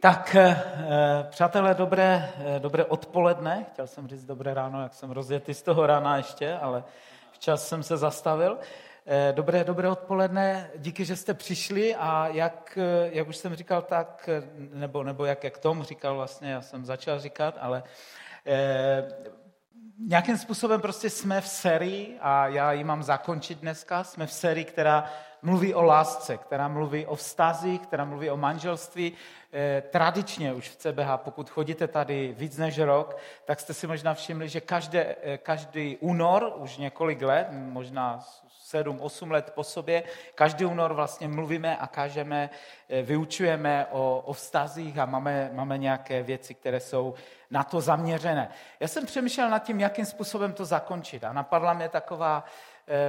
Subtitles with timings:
[0.00, 0.62] Tak, eh,
[1.30, 3.66] přátelé, dobré, eh, dobré odpoledne.
[3.72, 6.84] Chtěl jsem říct dobré ráno, jak jsem rozjetý z toho rána ještě, ale
[7.32, 8.58] včas jsem se zastavil.
[9.06, 12.78] Eh, dobré, dobré odpoledne, díky, že jste přišli a jak,
[13.10, 14.28] jak už jsem říkal, tak,
[14.72, 17.82] nebo, nebo jak, jak Tom říkal vlastně, já jsem začal říkat, ale
[18.46, 19.08] eh,
[19.98, 24.04] nějakým způsobem prostě jsme v sérii a já ji mám zakončit dneska.
[24.04, 25.10] Jsme v sérii, která
[25.42, 29.12] mluví o lásce, která mluví o vztazích, která mluví o manželství.
[29.52, 34.14] Eh, tradičně už v CBH, pokud chodíte tady víc než rok, tak jste si možná
[34.14, 40.02] všimli, že každé, eh, každý únor, už několik let, možná sedm, osm let po sobě,
[40.34, 42.50] každý únor vlastně mluvíme a kážeme,
[42.88, 47.14] eh, vyučujeme o, o vztazích a máme, máme nějaké věci, které jsou
[47.50, 48.48] na to zaměřené.
[48.80, 52.44] Já jsem přemýšlel nad tím, jakým způsobem to zakončit a napadla mě taková,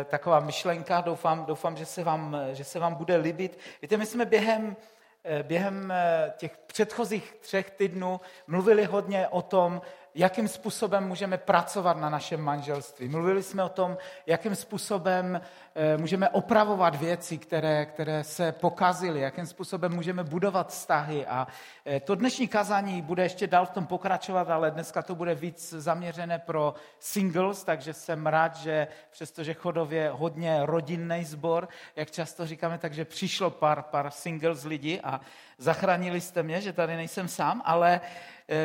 [0.06, 3.60] taková myšlenka, doufám, doufám že, se vám, že se vám bude líbit.
[3.82, 4.76] Víte, my jsme během
[5.24, 9.82] Eh, během eh, těch předchozích třech týdnů mluvili hodně o tom,
[10.16, 13.08] jakým způsobem můžeme pracovat na našem manželství.
[13.08, 15.42] Mluvili jsme o tom, jakým způsobem
[15.76, 21.26] eh, můžeme opravovat věci, které, které se pokazily, jakým způsobem můžeme budovat vztahy.
[21.26, 21.48] A
[21.86, 25.74] eh, to dnešní kazání bude ještě dál v tom pokračovat, ale dneska to bude víc
[25.78, 32.78] zaměřené pro singles, takže jsem rád, že přestože chodově hodně rodinný sbor, jak často říkáme,
[32.78, 35.22] takže přišlo pár, pár singles lidí a
[35.58, 38.02] zachránili jste mě, že tady nejsem sám, ale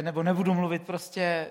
[0.03, 1.49] nebo nebudu mluvit prostě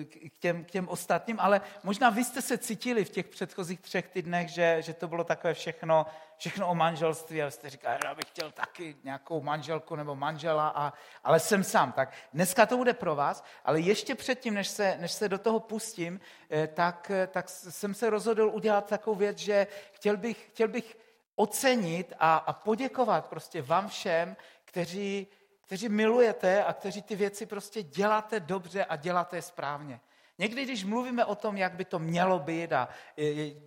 [0.00, 3.80] eh, k těm, k těm ostatním, ale možná vy jste se cítili v těch předchozích
[3.80, 6.06] třech týdnech, že, že to bylo takové všechno,
[6.36, 10.92] všechno o manželství a jste říkali, já bych chtěl taky nějakou manželku nebo manžela, a,
[11.24, 11.92] ale jsem sám.
[11.92, 15.60] Tak dneska to bude pro vás, ale ještě předtím, než se, než se do toho
[15.60, 20.96] pustím, eh, tak, tak jsem se rozhodl udělat takovou věc, že chtěl bych, chtěl bych
[21.36, 25.26] ocenit a, a poděkovat prostě vám všem, kteří
[25.70, 30.00] kteří milujete a kteří ty věci prostě děláte dobře a děláte správně.
[30.38, 32.88] Někdy, když mluvíme o tom, jak by to mělo být a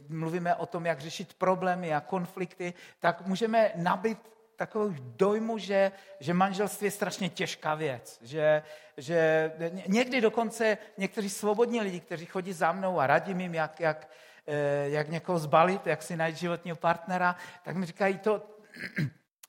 [0.10, 4.20] mluvíme o tom, jak řešit problémy a konflikty, tak můžeme nabít
[4.56, 8.20] takovou dojmu, že, že manželství je strašně těžká věc.
[8.22, 8.64] Že,
[8.98, 9.52] že
[9.88, 14.10] někdy dokonce někteří svobodní lidi, kteří chodí za mnou a radím jim, jak, jak,
[14.48, 18.44] eh, jak někoho zbalit, jak si najít životního partnera, tak mi říkají, to,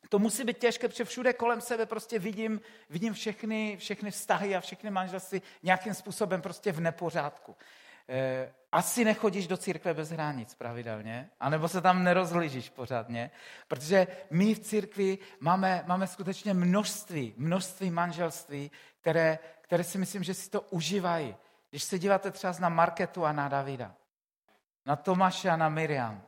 [0.09, 2.61] to musí být těžké, protože všude kolem sebe prostě vidím,
[2.91, 7.57] vidím všechny, všechny vztahy a všechny manželství nějakým způsobem prostě v nepořádku.
[8.09, 13.31] E, asi nechodíš do církve bez hranic pravidelně, anebo se tam nerozhlížíš pořádně,
[13.69, 20.35] protože my v církvi máme, máme skutečně množství, množství manželství, které, které si myslím, že
[20.35, 21.37] si to užívají.
[21.71, 23.95] Když se díváte třeba na Marketu a na Davida,
[24.87, 26.23] na Tomáše a na Miriam,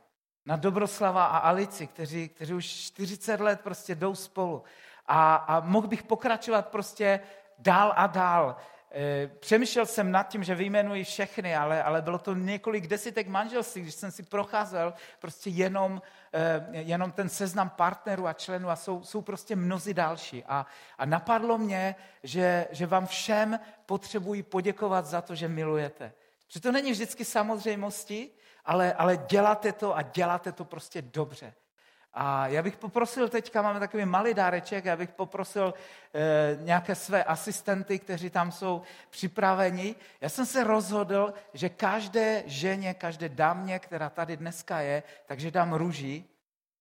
[0.47, 4.63] na Dobroslava a Alici, kteří, kteří už 40 let prostě jdou spolu.
[5.05, 7.19] A, a mohl bych pokračovat prostě
[7.59, 8.55] dál a dál.
[8.91, 13.81] E, přemýšlel jsem nad tím, že vyjmenuji všechny, ale, ale bylo to několik desítek manželství,
[13.81, 16.01] když jsem si procházel prostě jenom,
[16.33, 20.43] e, jenom ten seznam partnerů a členů a jsou, jsou prostě mnozí další.
[20.43, 20.65] A,
[20.97, 26.13] a napadlo mě, že, že vám všem potřebuji poděkovat za to, že milujete.
[26.47, 28.29] Že to není vždycky samozřejmosti,
[28.67, 31.53] ale, ale děláte to a děláte to prostě dobře.
[32.13, 35.73] A já bych poprosil, teďka máme takový malý dáreček, já bych poprosil
[36.13, 39.95] e, nějaké své asistenty, kteří tam jsou připraveni.
[40.21, 45.73] Já jsem se rozhodl, že každé ženě, každé dámě, která tady dneska je, takže dám
[45.73, 46.29] růží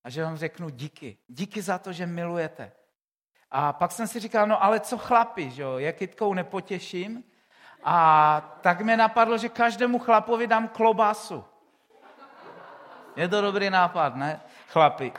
[0.04, 1.19] a že vám řeknu díky.
[1.28, 2.72] Díky za to, že milujete.
[3.50, 7.25] A pak jsem si říkal, no ale co chlapi, že jo, je kytkou nepotěším.
[7.84, 11.44] A tak mě napadlo, že každému chlapovi dám klobásu.
[13.16, 15.12] Je to dobrý nápad, ne, chlapi?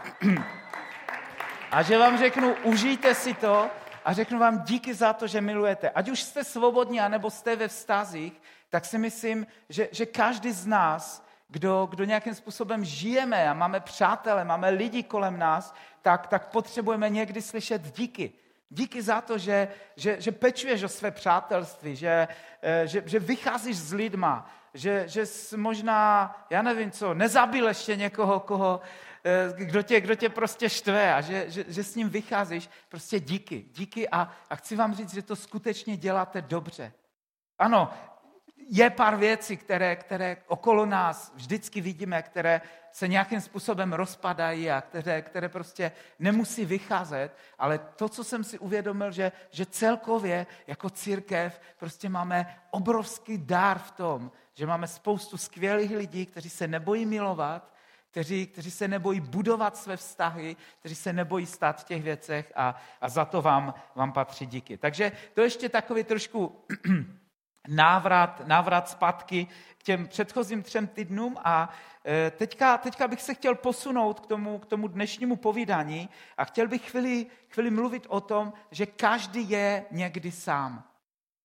[1.72, 3.70] A že vám řeknu, užijte si to
[4.06, 5.90] a řeknu vám díky za to, že milujete.
[5.90, 10.66] Ať už jste svobodní, anebo jste ve vztazích, tak si myslím, že, že každý z
[10.66, 16.52] nás, kdo, kdo nějakým způsobem žijeme a máme přátele, máme lidi kolem nás, tak, tak
[16.52, 18.32] potřebujeme někdy slyšet díky.
[18.70, 22.28] Díky za to, že, že, že pečuješ o své přátelství, že,
[22.62, 27.96] eh, že, že vycházíš s lidma, že, že jsi možná, já nevím co, nezabil ještě
[27.96, 28.82] někoho, koho,
[29.24, 33.20] eh, kdo tě, kdo tě prostě štve a že, že, že s ním vycházíš, prostě
[33.20, 36.94] díky, díky a, a chci vám říct, že to skutečně děláte dobře.
[37.60, 37.90] Ano,
[38.70, 44.82] je pár věcí, které, které okolo nás vždycky vidíme, které se nějakým způsobem rozpadají a
[44.82, 50.90] které, které prostě nemusí vycházet, ale to, co jsem si uvědomil, že, že celkově jako
[50.90, 57.06] církev prostě máme obrovský dár v tom, že máme spoustu skvělých lidí, kteří se nebojí
[57.06, 57.74] milovat,
[58.12, 62.76] kteří, kteří se nebojí budovat své vztahy, kteří se nebojí stát v těch věcech a,
[63.02, 64.78] a za to vám, vám patří díky.
[64.78, 66.66] Takže to ještě takový trošku
[67.68, 71.70] návrat, návrat zpátky k těm předchozím třem týdnům a
[72.06, 76.68] e, teďka, teďka bych se chtěl posunout k tomu, k tomu dnešnímu povídání a chtěl
[76.68, 80.84] bych chvíli, chvíli mluvit o tom, že každý je někdy sám.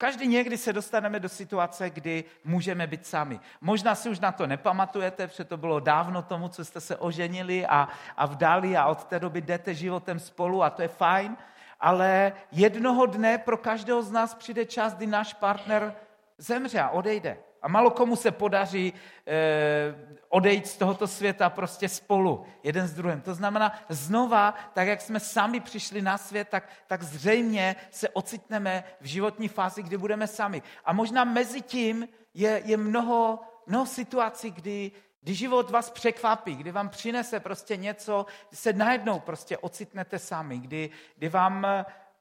[0.03, 3.41] Každý někdy se dostaneme do situace, kdy můžeme být sami.
[3.61, 7.67] Možná si už na to nepamatujete, protože to bylo dávno tomu, co jste se oženili
[7.67, 11.37] a, a vdali a od té doby jdete životem spolu a to je fajn,
[11.81, 15.95] ale jednoho dne pro každého z nás přijde čas, kdy náš partner
[16.39, 17.39] zemře a odejde.
[17.63, 18.93] A malo komu se podaří
[19.27, 23.21] e, odejít z tohoto světa prostě spolu, jeden s druhým.
[23.21, 28.85] To znamená, znova, tak jak jsme sami přišli na svět, tak, tak zřejmě se ocitneme
[29.01, 30.63] v životní fázi, kdy budeme sami.
[30.85, 34.91] A možná mezi tím je, je mnoho, mnoho situací, kdy,
[35.23, 40.59] kdy život vás překvapí, kdy vám přinese prostě něco, kdy se najednou prostě ocitnete sami,
[40.59, 41.67] kdy, kdy vám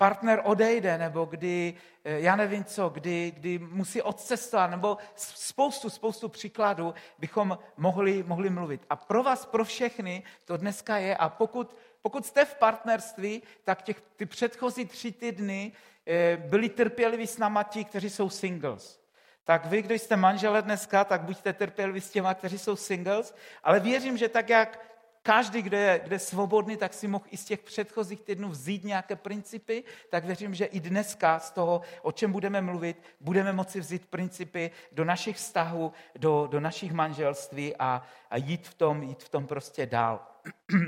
[0.02, 6.30] partner odejde, nebo kdy, eh, já nevím co, kdy, kdy musí odcestovat, nebo spoustu, spoustu
[6.30, 8.82] příkladů bychom mohli, mohli mluvit.
[8.90, 11.18] A pro vás, pro všechny to dneska je.
[11.18, 15.72] A pokud, pokud jste v partnerství, tak těch, ty předchozí tři týdny
[16.08, 19.02] eh, byli trpěliví s náma ti, kteří jsou singles.
[19.44, 23.80] Tak vy, kdo jste manžele dneska, tak buďte trpěliví s těma, kteří jsou singles, ale
[23.80, 24.80] věřím, že tak, jak
[25.24, 28.84] každý, kdo je, kdo je svobodný, tak si mohl i z těch předchozích týdnů vzít
[28.84, 33.80] nějaké principy, tak věřím, že i dneska z toho, o čem budeme mluvit, budeme moci
[33.80, 39.24] vzít principy do našich vztahů, do, do našich manželství a, a jít, v tom, jít
[39.24, 40.28] v tom prostě dál.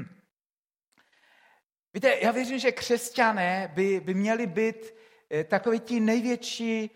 [1.94, 4.94] Víte, já věřím, že křesťané by, by měli být
[5.32, 6.90] eh, takový ti největší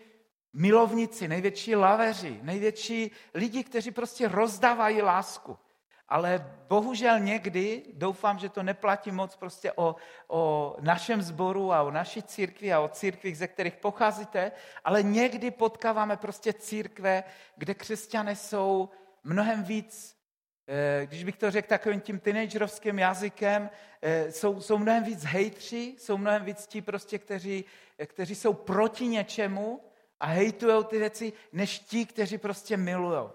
[0.52, 5.58] milovníci, největší laveři, největší lidi, kteří prostě rozdávají lásku.
[6.08, 9.96] Ale bohužel někdy, doufám, že to neplatí moc prostě o,
[10.28, 14.52] o našem sboru a o naší církvi a o církvích, ze kterých pocházíte,
[14.84, 17.24] ale někdy potkáváme prostě církve,
[17.56, 18.88] kde křesťané jsou
[19.24, 20.16] mnohem víc,
[20.68, 23.70] eh, když bych to řekl takovým tím teenagerovským jazykem,
[24.02, 27.64] eh, jsou, jsou mnohem víc hejtři, jsou mnohem víc ti prostě, kteří,
[28.06, 29.80] kteří jsou proti něčemu
[30.20, 33.28] a hejtují ty věci, než ti, kteří prostě milují.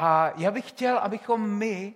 [0.00, 1.94] A já bych chtěl, abychom my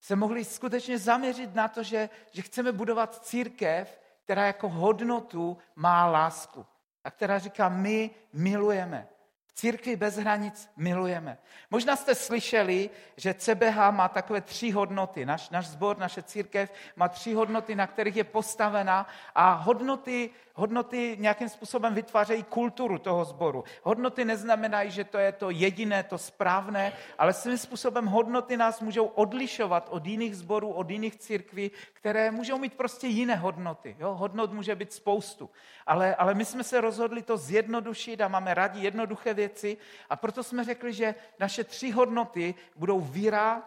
[0.00, 6.06] se mohli skutečně zaměřit na to, že, že chceme budovat církev, která jako hodnotu má
[6.06, 6.66] lásku
[7.04, 9.08] a která říká, my milujeme.
[9.54, 11.38] Církvi bez hranic milujeme.
[11.70, 15.26] Možná jste slyšeli, že CBH má takové tři hodnoty.
[15.26, 20.30] Naš, náš sbor, naše církev má tři hodnoty, na kterých je postavena a hodnoty
[20.60, 23.64] Hodnoty nějakým způsobem vytvářejí kulturu toho sboru.
[23.82, 29.06] Hodnoty neznamenají, že to je to jediné, to správné, ale svým způsobem hodnoty nás můžou
[29.06, 33.96] odlišovat od jiných sborů, od jiných církví, které můžou mít prostě jiné hodnoty.
[33.98, 34.14] Jo?
[34.14, 35.50] Hodnot může být spoustu.
[35.86, 39.76] Ale, ale my jsme se rozhodli to zjednodušit a máme rádi jednoduché věci
[40.10, 43.62] a proto jsme řekli, že naše tři hodnoty budou víra,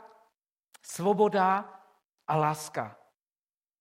[0.82, 1.66] svoboda
[2.28, 2.96] a láska.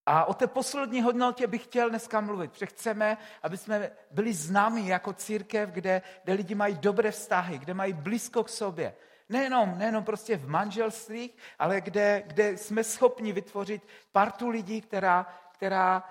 [0.07, 4.89] A o té poslední hodnotě bych chtěl dneska mluvit, protože chceme, aby jsme byli známi
[4.89, 8.95] jako církev, kde, kde lidi mají dobré vztahy, kde mají blízko k sobě.
[9.29, 16.03] Nejenom, nejenom prostě v manželstvích, ale kde, kde jsme schopni vytvořit partu lidí, která, která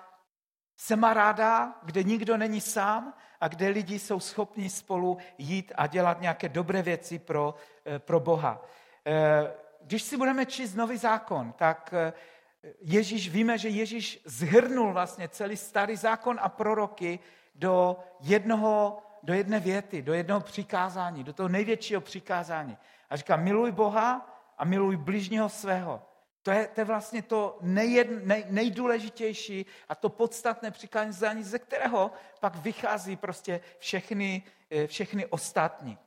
[0.76, 5.86] se má ráda, kde nikdo není sám a kde lidi jsou schopni spolu jít a
[5.86, 7.54] dělat nějaké dobré věci pro,
[7.86, 8.64] eh, pro Boha.
[9.06, 12.12] Eh, když si budeme číst nový zákon, tak eh,
[12.80, 17.18] Ježíš, víme, že Ježíš zhrnul vlastně celý starý zákon a proroky
[17.54, 22.78] do jednoho, do jedné věty, do jednoho přikázání, do toho největšího přikázání.
[23.10, 26.02] A říká, miluj Boha a miluj bližního svého.
[26.42, 32.10] To je, to je vlastně to nejed, nej, nejdůležitější a to podstatné přikázání, ze kterého
[32.40, 35.98] pak vychází prostě všechny, eh, všechny ostatní.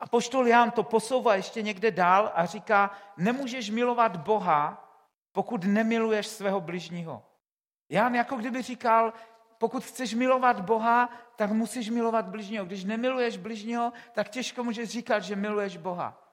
[0.00, 4.88] A poštol Jan to posouvá ještě někde dál a říká, nemůžeš milovat Boha,
[5.32, 7.22] pokud nemiluješ svého bližního.
[7.88, 9.12] Jan jako kdyby říkal,
[9.58, 12.64] pokud chceš milovat Boha, tak musíš milovat bližního.
[12.64, 16.31] Když nemiluješ bližního, tak těžko můžeš říkat, že miluješ Boha.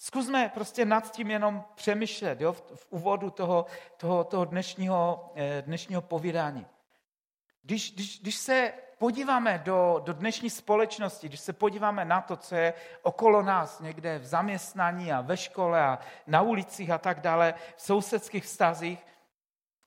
[0.00, 5.62] Zkusme prostě nad tím jenom přemýšlet jo, v, v úvodu toho, toho, toho dnešního, eh,
[5.66, 6.66] dnešního povídání.
[7.62, 12.54] Když, když, když se podíváme do, do dnešní společnosti, když se podíváme na to, co
[12.54, 17.54] je okolo nás, někde v zaměstnání a ve škole a na ulicích a tak dále,
[17.76, 19.06] v sousedských vztazích,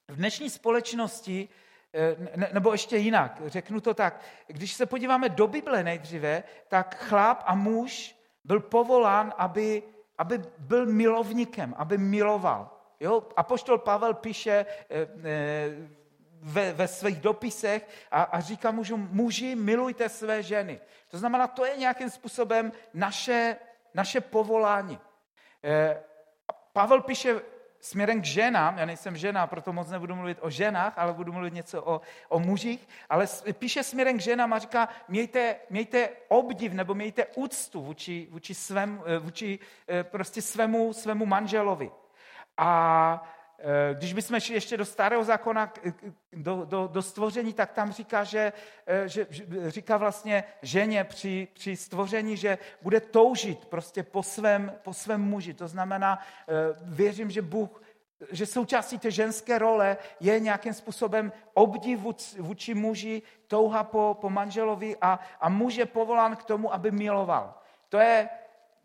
[0.07, 1.49] v dnešní společnosti,
[1.93, 7.43] eh, nebo ještě jinak, řeknu to tak, když se podíváme do Bible nejdříve, tak chlap
[7.45, 9.83] a muž byl povolán, aby,
[10.21, 12.69] aby byl milovníkem, aby miloval.
[12.99, 13.27] Jo?
[13.35, 15.07] Apoštol Pavel píše e, e,
[16.41, 20.81] ve, ve svých dopisech a, a říká mužům, muži, milujte své ženy.
[21.07, 23.55] To znamená, to je nějakým způsobem naše,
[23.93, 24.99] naše povolání.
[25.63, 26.03] E,
[26.73, 27.41] Pavel píše
[27.81, 31.53] směrem k ženám, já nejsem žena, proto moc nebudu mluvit o ženách, ale budu mluvit
[31.53, 36.93] něco o, o mužích, ale píše směrem k ženám a říká, mějte, mějte obdiv nebo
[36.93, 39.59] mějte úctu vůči, vůči, svém, vůči
[40.01, 41.91] prostě svému, svému manželovi.
[42.57, 43.40] A Eh,
[43.93, 45.73] když bychom šli ještě do starého zákona,
[46.33, 48.53] do, do, do stvoření, tak tam říká, že,
[48.87, 49.27] eh, že
[49.67, 55.53] říká vlastně ženě při, při stvoření, že bude toužit prostě po svém, po svém muži.
[55.53, 57.81] To znamená, eh, věřím, že Bůh
[58.31, 61.99] že součástí té ženské role je nějakým způsobem obdiv
[62.39, 67.53] vůči muži, touha po, po manželovi a, a muž je povolán k tomu, aby miloval.
[67.89, 68.29] To je,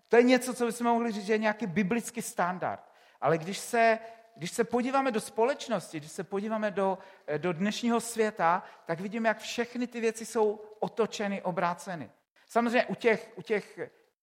[0.08, 2.80] to je něco, co bychom mohli říct, že je nějaký biblický standard.
[3.20, 3.98] Ale když se
[4.36, 9.28] když se podíváme do společnosti, když se podíváme do, eh, do dnešního světa, tak vidíme,
[9.28, 12.10] jak všechny ty věci jsou otočeny, obráceny.
[12.48, 13.78] Samozřejmě u těch, u těch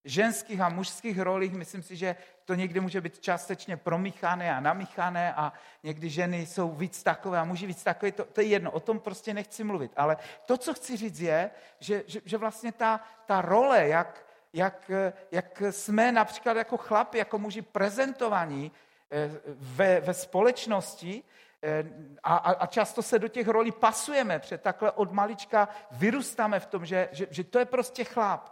[0.05, 2.15] ženských a mužských rolích, myslím si, že
[2.46, 5.53] to někdy může být částečně promíchané a namíchané a
[5.84, 9.00] někdy ženy jsou víc takové a muži víc takové, to, to je jedno, o tom
[9.00, 9.91] prostě nechci mluvit.
[9.96, 14.91] Ale to, co chci říct, je, že, že, že vlastně ta, ta role, jak, jak,
[15.32, 18.91] jak jsme například jako chlapi, jako muži prezentovaní, Eh,
[19.46, 21.24] ve, ve společnosti
[21.63, 21.84] eh,
[22.24, 26.86] a, a často se do těch rolí pasujeme, protože takhle od malička vyrůstáme v tom,
[26.86, 28.50] že, že, že to je prostě chlap,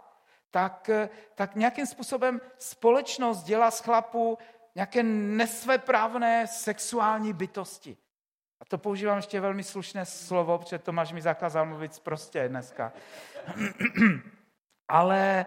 [0.50, 4.38] tak, eh, tak nějakým způsobem společnost dělá z chlapu
[4.74, 7.96] nějaké nesvéprávné sexuální bytosti.
[8.60, 12.92] A to používám ještě velmi slušné slovo, protože Tomáš mi zakázal mluvit prostě dneska.
[14.88, 15.46] Ale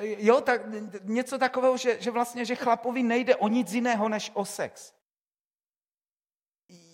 [0.00, 0.60] jo, tak
[1.02, 4.92] něco takového, že, že vlastně, že chlapovi nejde o nic jiného než o sex.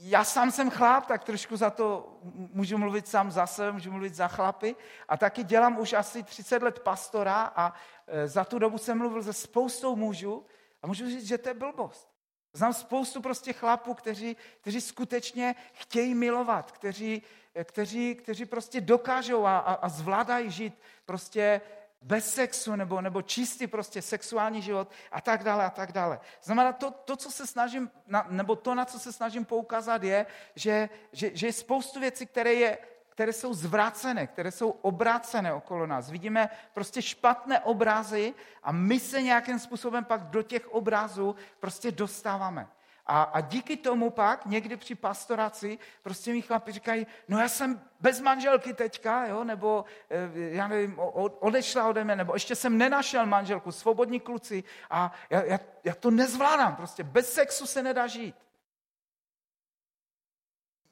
[0.01, 4.15] Já sám jsem chlap, tak trošku za to můžu mluvit sám za sebe, můžu mluvit
[4.15, 4.77] za chlapy.
[5.09, 7.75] A taky dělám už asi 30 let pastora a
[8.07, 10.47] eh, za tu dobu jsem mluvil se spoustou mužů
[10.83, 12.09] a můžu říct, že to je blbost.
[12.53, 17.23] Znám spoustu prostě chlapů, kteří, kteří skutečně chtějí milovat, kteří,
[17.55, 20.75] eh, kteří, kteří prostě dokážou a, a, a zvládají žít
[21.05, 21.61] prostě
[22.05, 26.21] bez sexu nebo, nebo čistý prostě sexuální život a tak dále a tak dále.
[26.43, 30.27] Znamená to, to co se snažím, na, nebo to, na co se snažím poukázat je,
[30.55, 35.87] že, že, že je spoustu věcí, které, je, které jsou zvrácené, které jsou obrácené okolo
[35.87, 36.11] nás.
[36.11, 42.69] Vidíme prostě špatné obrazy a my se nějakým způsobem pak do těch obrazů prostě dostáváme.
[43.07, 47.81] A, a díky tomu pak někdy při pastoraci prostě mi chlapi říkají, no já jsem
[48.01, 50.99] bez manželky teďka, jo, nebo eh, já nevím,
[51.41, 56.11] odešla ode mě, nebo ještě jsem nenašel manželku, svobodní kluci a já, já, já to
[56.11, 58.35] nezvládám, prostě bez sexu se nedá žít.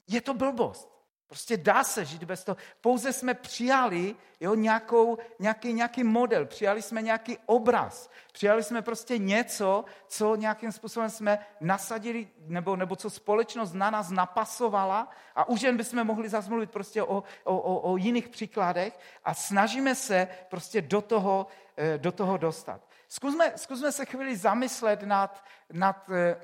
[0.07, 0.92] Je to blbost.
[1.33, 2.57] Prostě dá se žít bez toho.
[2.81, 9.17] Pouze jsme přijali jo, nějakou, nějaký, nějaký model, přijali jsme nějaký obraz, přijali jsme prostě
[9.17, 15.61] něco, co nějakým způsobem jsme nasadili, nebo, nebo co společnost na nás napasovala a už
[15.61, 20.81] jen bychom mohli zazmluvit prostě o, o, o, o jiných příkladech a snažíme se prostě
[20.81, 21.47] do toho,
[21.77, 22.81] eh, do toho dostat.
[23.07, 26.37] Zkusme, zkusme se chvíli zamyslet nad, nad eh,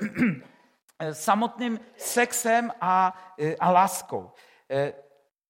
[1.13, 4.31] samotným sexem a, eh, a láskou.
[4.69, 4.93] Eh,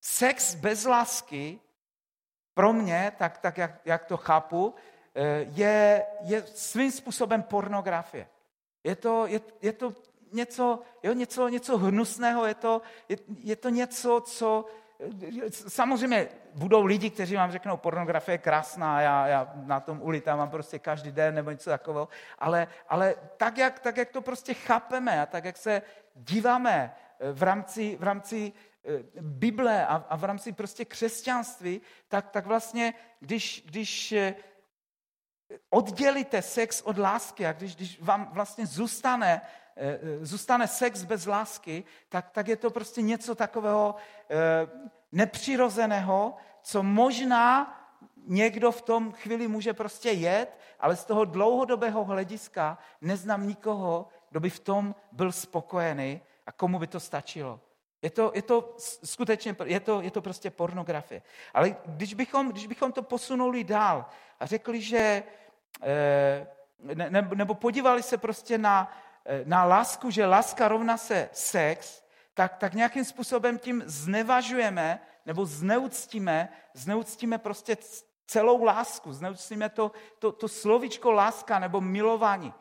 [0.02, 1.60] sex bez lásky
[2.54, 4.76] pro mě, tak, tak jak, jak to chápu,
[5.16, 8.28] eh, je, je svým způsobem pornografie.
[8.84, 9.94] Je to, je, je to
[10.32, 14.66] něco, jo, něco, něco hnusného, je to, je, je to něco, co...
[15.00, 20.50] Eh, samozřejmě budou lidi, kteří vám řeknou, pornografie je krásná, já, já na tom ulitávám
[20.50, 22.08] prostě každý den nebo něco takového,
[22.40, 25.82] ale, ale tak, jak, tak, jak to prostě chápeme a tak, jak se
[26.16, 26.96] díváme
[27.34, 28.54] v rámci, v rámci
[29.22, 34.36] Bible a, a v rámci prostě křesťanství, tak, tak vlastně, když, když eh,
[35.70, 39.42] oddělíte sex od lásky a když, když vám vlastně zůstane,
[39.76, 43.96] eh, zůstane sex bez lásky, tak, tak je to prostě něco takového
[45.12, 47.76] nepřirozeného, co možná
[48.28, 54.40] někdo v tom chvíli může prostě jet, ale z toho dlouhodobého hlediska neznám nikoho, kdo
[54.40, 57.60] by v tom byl spokojený a komu by to stačilo.
[58.02, 61.22] Je to, je to skutečně, je to, je to prostě pornografie.
[61.54, 64.06] Ale když bychom, když bychom to posunuli dál
[64.40, 65.24] a řekli, že,
[65.82, 66.48] eh,
[66.94, 68.92] ne, nebo podívali se prostě na,
[69.26, 72.04] eh, na lásku, že láska rovná se sex,
[72.34, 77.78] tak, tak nějakým způsobem tím znevažujeme nebo zneuctíme, zneuctíme prostě
[78.28, 82.54] celou lásku, zneužijeme to, to, to slovičko láska nebo milování.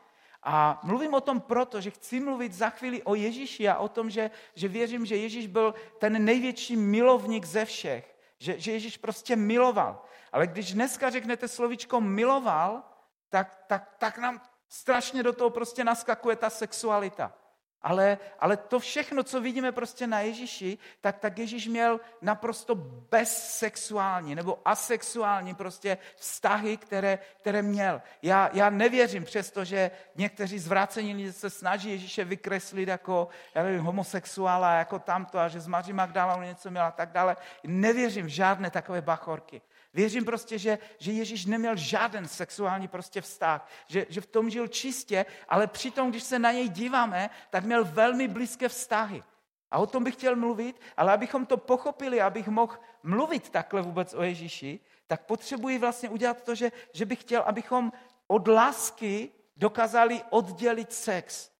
[0.42, 4.10] A mluvím o tom proto, že chci mluvit za chvíli o Ježíši a o tom,
[4.10, 8.16] že, že věřím, že Ježíš byl ten největší milovník ze všech.
[8.38, 10.02] Že, že Ježíš prostě miloval.
[10.32, 12.82] Ale když dneska řeknete slovičko miloval,
[13.28, 17.32] tak, tak, tak nám strašně do toho prostě naskakuje ta sexualita.
[17.82, 22.74] Ale, ale to všechno, co vidíme prostě na Ježíši, tak, tak Ježíš měl naprosto
[23.10, 28.02] bezsexuální nebo asexuální prostě vztahy, které, které měl.
[28.22, 34.74] Já, já nevěřím, přestože někteří zvrácení lidé se snaží Ježíše vykreslit jako já nevím, homosexuála,
[34.74, 37.36] jako tamto a že z Maří Magdalénou něco měla a tak dále.
[37.64, 39.62] Nevěřím v žádné takové bachorky.
[39.94, 44.68] Věřím prostě, že, že Ježíš neměl žádný sexuální prostě vztah, že, že v tom žil
[44.68, 49.22] čistě, ale přitom, když se na něj díváme, tak měl velmi blízké vztahy.
[49.70, 54.14] A o tom bych chtěl mluvit, ale abychom to pochopili, abych mohl mluvit takhle vůbec
[54.14, 57.92] o Ježíši, tak potřebuji vlastně udělat to, že, že bych chtěl, abychom
[58.26, 61.50] od lásky dokázali oddělit sex.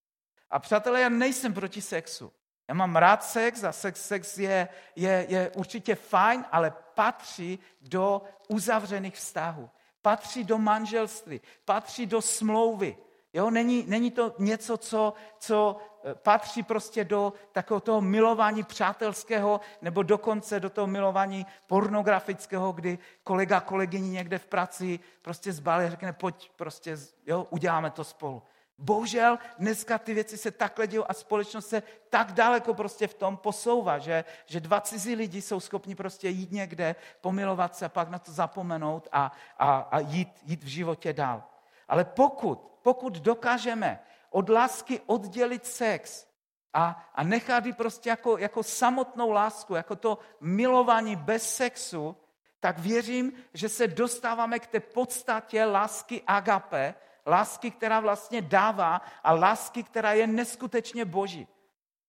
[0.51, 2.33] A přátelé, já nejsem proti sexu.
[2.69, 8.23] Já mám rád sex a sex, sex je, je, je určitě fajn, ale patří do
[8.49, 9.71] uzavřených vztahů.
[10.03, 12.97] Patří do manželství, patří do smlouvy.
[13.33, 19.61] Jo, není, není to něco, co, co eh, patří prostě do takového toho milování přátelského
[19.83, 25.91] nebo dokonce do toho milování pornografického, kdy kolega kolegyni někde v práci prostě zbalí a
[25.91, 26.97] řekne, pojď, prostě,
[27.27, 28.43] jo, uděláme to spolu.
[28.79, 33.37] Bohužel dneska ty věci se takhle dějí a společnost se tak daleko prostě v tom
[33.37, 38.19] posouvá, že, že dva cizí lidi jsou schopni prostě jít někde, pomilovat se, pak na
[38.19, 41.43] to zapomenout a, a, a jít, jít v životě dál.
[41.89, 46.27] Ale pokud, pokud dokážeme od lásky oddělit sex
[46.75, 52.17] a, a nechat ji prostě jako, jako samotnou lásku, jako to milování bez sexu,
[52.61, 56.95] tak věřím, že se dostáváme k té podstatě lásky agape,
[57.29, 61.49] Lásky, která vlastně dává a lásky, která je neskutečně boží.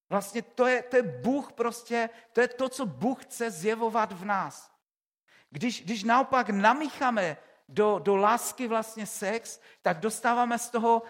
[0.10, 4.26] Vlastně to je, to je Bůh prostě, to je to, co Bůh chce zjevovat v
[4.26, 4.72] nás.
[5.50, 7.38] Když, když naopak namícháme
[7.70, 11.04] do, do lásky vlastně sex, tak dostáváme z toho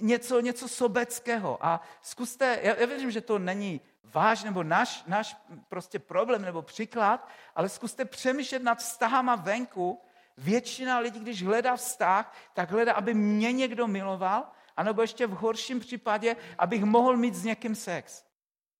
[0.00, 1.58] něco, něco sobeckého.
[1.60, 5.36] A zkuste, já, já věřím, že to není váš nebo náš, náš
[5.68, 10.02] prostě problém nebo příklad, ale zkuste přemýšlet nad vztahama venku
[10.36, 14.44] Většina lidí, když hledá vztah, tak hledá, aby mě někdo miloval,
[14.76, 18.24] anebo ještě v horším případě, abych mohl mít s někým sex.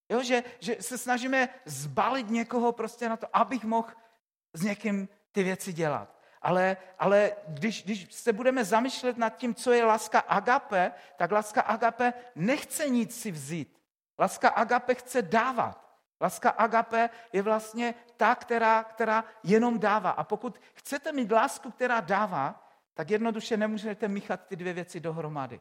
[0.09, 3.88] Jo, že, že se snažíme zbalit někoho prostě na to, abych mohl
[4.53, 6.16] s někým ty věci dělat.
[6.42, 11.61] Ale, ale když, když se budeme zamýšlet nad tím, co je láska agape, tak láska
[11.61, 13.83] agape nechce nic si vzít.
[14.19, 15.86] Láska agape chce dávat.
[16.20, 20.11] Láska agape je vlastně ta, která, která jenom dává.
[20.11, 25.61] A pokud chcete mít lásku, která dává, tak jednoduše nemůžete míchat ty dvě věci dohromady.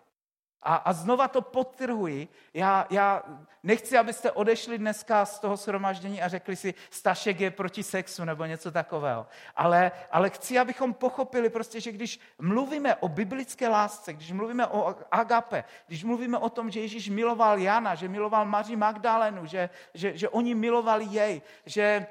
[0.65, 2.27] A, a znova to podtrhuji.
[2.53, 3.23] Já, já
[3.63, 8.45] nechci, abyste odešli dneska z toho shromaždění a řekli si, Stašek je proti sexu nebo
[8.45, 9.27] něco takového.
[9.55, 14.95] Ale, ale chci, abychom pochopili prostě, že když mluvíme o biblické lásce, když mluvíme o
[15.11, 20.17] agape, když mluvíme o tom, že Ježíš miloval Jana, že miloval Maří Magdalenu, že, že,
[20.17, 22.07] že oni milovali jej, že,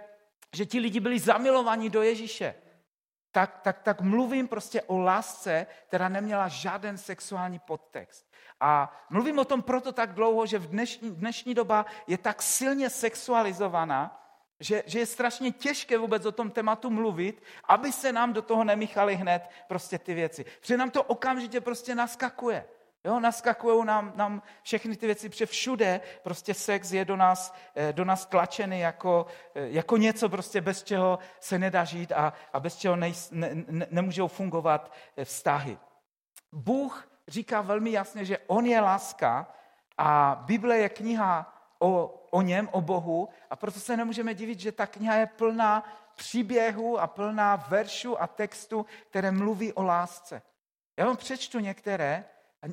[0.52, 2.54] že ti lidi byli zamilovaní do Ježíše,
[3.34, 8.33] tak, tak, tak mluvím prostě o lásce, která neměla žádný sexuální podtext.
[8.66, 12.90] A mluvím o tom proto tak dlouho, že v dnešní, dnešní doba je tak silně
[12.90, 14.24] sexualizovaná,
[14.60, 18.64] že, že je strašně těžké vůbec o tom tématu mluvit, aby se nám do toho
[18.64, 20.44] nemíchaly hned prostě ty věci.
[20.60, 22.64] Protože nám to okamžitě prostě naskakuje.
[23.04, 27.92] Jo, naskakují nám, nám všechny ty věci, protože všude prostě sex je do nás, eh,
[27.92, 32.60] do nás tlačený jako, eh, jako něco, prostě bez čeho se nedá žít a, a
[32.60, 35.78] bez čeho nej, ne, ne, nemůžou fungovat eh, vztahy.
[36.52, 39.54] Bůh říká velmi jasně, že On je láska
[39.98, 44.72] a Bible je kniha o, o něm, o Bohu a proto se nemůžeme divit, že
[44.72, 45.84] ta kniha je plná
[46.16, 50.42] příběhů a plná veršů a textů, které mluví o lásce.
[50.96, 52.24] Já vám přečtu některé,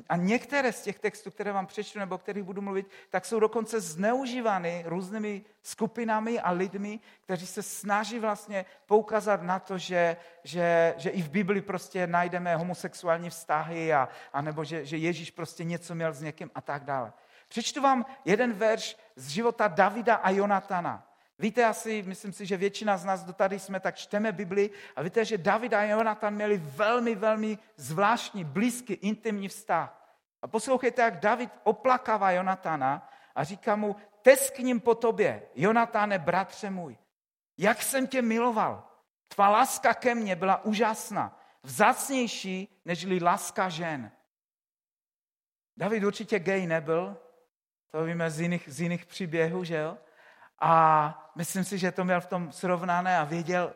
[0.08, 3.40] a některé z těch textů, které vám přečtu nebo o kterých budu mluvit, tak jsou
[3.40, 10.94] dokonce zneužívány různými skupinami a lidmi, kteří se snaží vlastně poukazat na to, že, že,
[10.96, 15.64] že i v Bibli prostě najdeme homosexuální vztahy a, a nebo že, že Ježíš prostě
[15.64, 17.12] něco měl s někým a tak dále.
[17.48, 21.11] Přečtu vám jeden verš z života Davida a Jonatana.
[21.42, 25.02] Víte asi, myslím si, že většina z nás, kdo tady jsme, tak čteme Bibli a
[25.02, 30.18] víte, že David a Jonatan měli velmi, velmi zvláštní, blízký, intimní vztah.
[30.42, 36.96] A poslouchejte, jak David oplakává Jonatana a říká mu, teskním po tobě, Jonatane, bratře můj,
[37.58, 38.88] jak jsem tě miloval,
[39.28, 44.10] Tvá láska ke mně byla úžasná, vzácnější nežli láska žen.
[45.76, 47.16] David určitě gay nebyl,
[47.90, 49.98] to víme z jiných, z jiných příběhů, že jo?
[50.64, 53.74] A myslím si, že to měl v tom srovnané a věděl,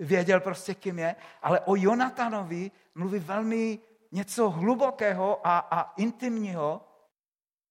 [0.00, 1.16] věděl prostě, kým je.
[1.42, 3.78] Ale o Jonatanovi mluví velmi
[4.12, 6.88] něco hlubokého a, a intimního.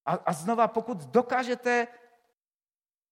[0.06, 1.88] A, a znova, pokud dokážete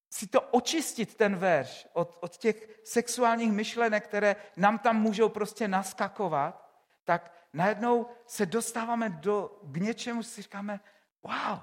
[0.09, 5.67] si to očistit, ten verš, od, od těch sexuálních myšlenek, které nám tam můžou prostě
[5.67, 6.69] naskakovat,
[7.03, 10.79] tak najednou se dostáváme do, k něčemu, si říkáme,
[11.23, 11.59] wow,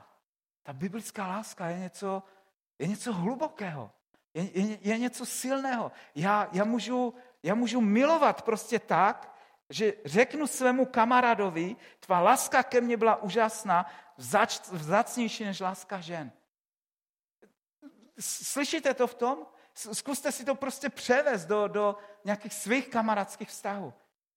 [0.63, 2.23] ta biblická láska je něco,
[2.79, 3.91] je něco hlubokého,
[4.35, 5.93] je, je, je něco silného.
[6.15, 9.35] Já, já, můžu, já můžu milovat prostě tak,
[9.71, 16.33] že řeknu svému kamarádovi, tvá láska ke mně byla úžasná, vzač, vzácnější než láska žen.
[18.21, 19.47] Slyšíte to v tom?
[19.75, 23.95] Zkuste si to prostě převést do, do nějakých svých kamarádských vztahů.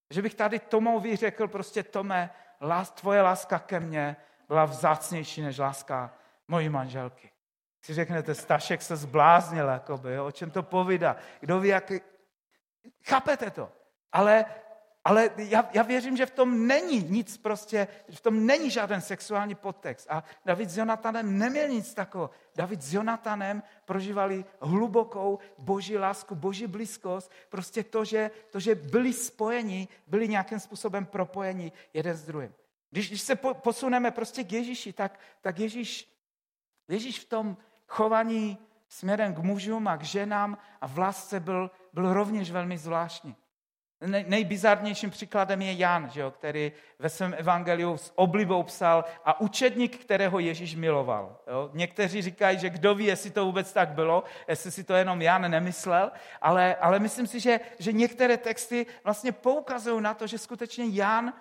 [0.10, 2.30] Že bych tady Tomovi řekl prostě, Tome,
[2.93, 4.15] tvoje láska ke mně
[4.47, 6.13] byla vzácnější než láska
[6.47, 7.32] mojí manželky.
[7.82, 10.26] Si řeknete, Stašek se zbláznil, jakoby, jo?
[10.26, 11.16] o čem to povídá.
[11.40, 11.92] Kdo ví, jak...
[13.04, 13.72] Chápete to?
[14.12, 14.46] Ale,
[15.04, 19.56] ale já, já věřím, že v tom není nic prostě, v tom není žádný sexuální
[19.56, 20.08] podtext.
[20.10, 22.30] A David s Jonatanem neměl nic takového.
[22.56, 29.13] David s Jonatanem prožívali hlubokou boží lásku, boží blízkost, prostě to, že, to, že byli
[29.13, 32.54] spojeni, byli nějakým způsobem propojeni jeden s druhým.
[32.92, 36.13] Když, když se po, posuneme prostě k Ježíši, tak, tak Ježíš,
[36.88, 38.58] Ježíš v tom chovaní
[38.89, 43.36] směrem k mužům a k ženám a v lásce byl, byl rovněž velmi zvláštní.
[44.02, 49.41] Nej, nejbizarnějším příkladem je Jan, že jo, který ve svém evangeliu s oblibou psal a
[49.41, 51.38] učedník, kterého Ježíš miloval.
[51.47, 51.69] Jo.
[51.73, 55.52] Někteří říkají, že kdo ví, jestli to vůbec tak bylo, jestli si to jenom Jan
[55.52, 60.86] nemyslel, ale, ale myslím si, že, že některé texty vlastně poukazují na to, že skutečně
[60.88, 61.34] Jan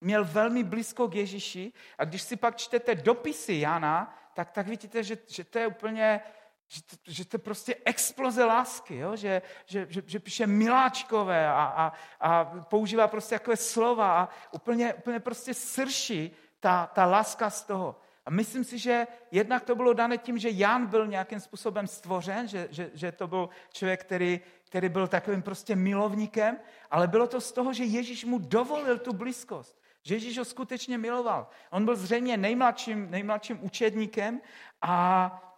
[0.00, 5.04] měl velmi blízko k Ježíši a když si pak čtete dopisy Jana, tak, tak vidíte,
[5.04, 6.20] že, že to je úplně,
[6.68, 9.16] že to, že to prostě exploze lásky, jo?
[9.16, 14.94] Že, že, že, že píše miláčkové a, a, a používá prostě takové slova a úplně,
[14.94, 18.00] úplně prostě srší ta, ta láska z toho.
[18.26, 22.48] A myslím si, že jednak to bylo dané tím, že Jan byl nějakým způsobem stvořen,
[22.48, 26.56] že, že, že to byl člověk, který, který byl takovým prostě milovníkem,
[26.90, 29.79] ale bylo to z toho, že Ježíš mu dovolil tu blízkost.
[30.02, 31.48] Že Ježíš ho skutečně miloval.
[31.70, 34.40] On byl zřejmě nejmladším, nejmladším učedníkem
[34.82, 35.52] a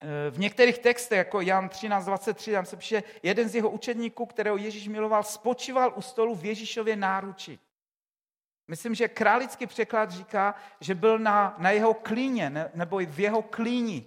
[0.00, 4.56] e, v některých textech, jako Jan 13.23, tam se píše, jeden z jeho učedníků, kterého
[4.56, 7.58] Ježíš miloval, spočíval u stolu v Ježíšově náruči.
[8.68, 14.04] Myslím, že králický překlad říká, že byl na, na jeho klíně, nebo v jeho klíni.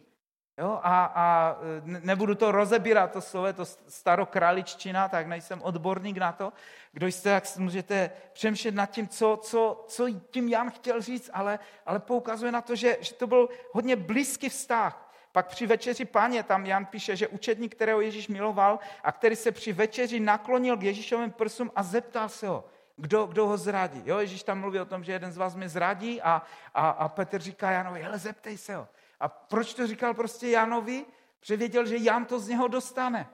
[0.58, 0.80] Jo?
[0.84, 6.54] A, a nebudu to rozebírat, to slovo je to starokráličtina, tak nejsem odborník na to.
[6.92, 11.60] Kdo jste, tak můžete přemýšlet nad tím, co, co, co tím Jan chtěl říct, ale,
[11.86, 15.12] ale poukazuje na to, že, že to byl hodně blízký vztah.
[15.32, 19.52] Pak při večeři páně tam Jan píše, že učedník, kterého Ježíš miloval a který se
[19.52, 22.66] při večeři naklonil k Ježíšovým prsům a zeptal se ho,
[22.98, 24.02] kdo, kdo ho zradí.
[24.06, 26.42] Jo, Ježíš tam mluví o tom, že jeden z vás mě zradí a,
[26.74, 28.88] a, a Petr říká Janovi, hele, zeptej se ho.
[29.22, 31.06] A proč to říkal prostě Janovi?
[31.40, 33.30] Protože věděl, že Jan to z něho dostane.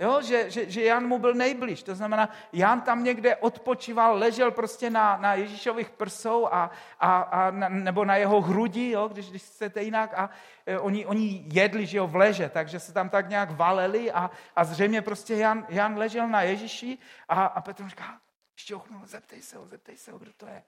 [0.00, 1.82] Jo, že, že, že Jan mu byl nejbliž.
[1.82, 7.50] To znamená, Jan tam někde odpočíval, ležel prostě na, na Ježíšových prsou a, a, a
[7.68, 10.14] nebo na jeho hrudi, jo, když, když chcete jinak.
[10.14, 10.30] A
[10.66, 14.30] e, oni, oni jedli, že jo, v leže, takže se tam tak nějak valeli a,
[14.56, 16.98] a zřejmě prostě Jan, Jan ležel na Ježíši
[17.28, 18.20] a, a Petr říká,
[18.56, 20.62] šťouchnul, zeptej se ho, zeptej se ho, kdo to je.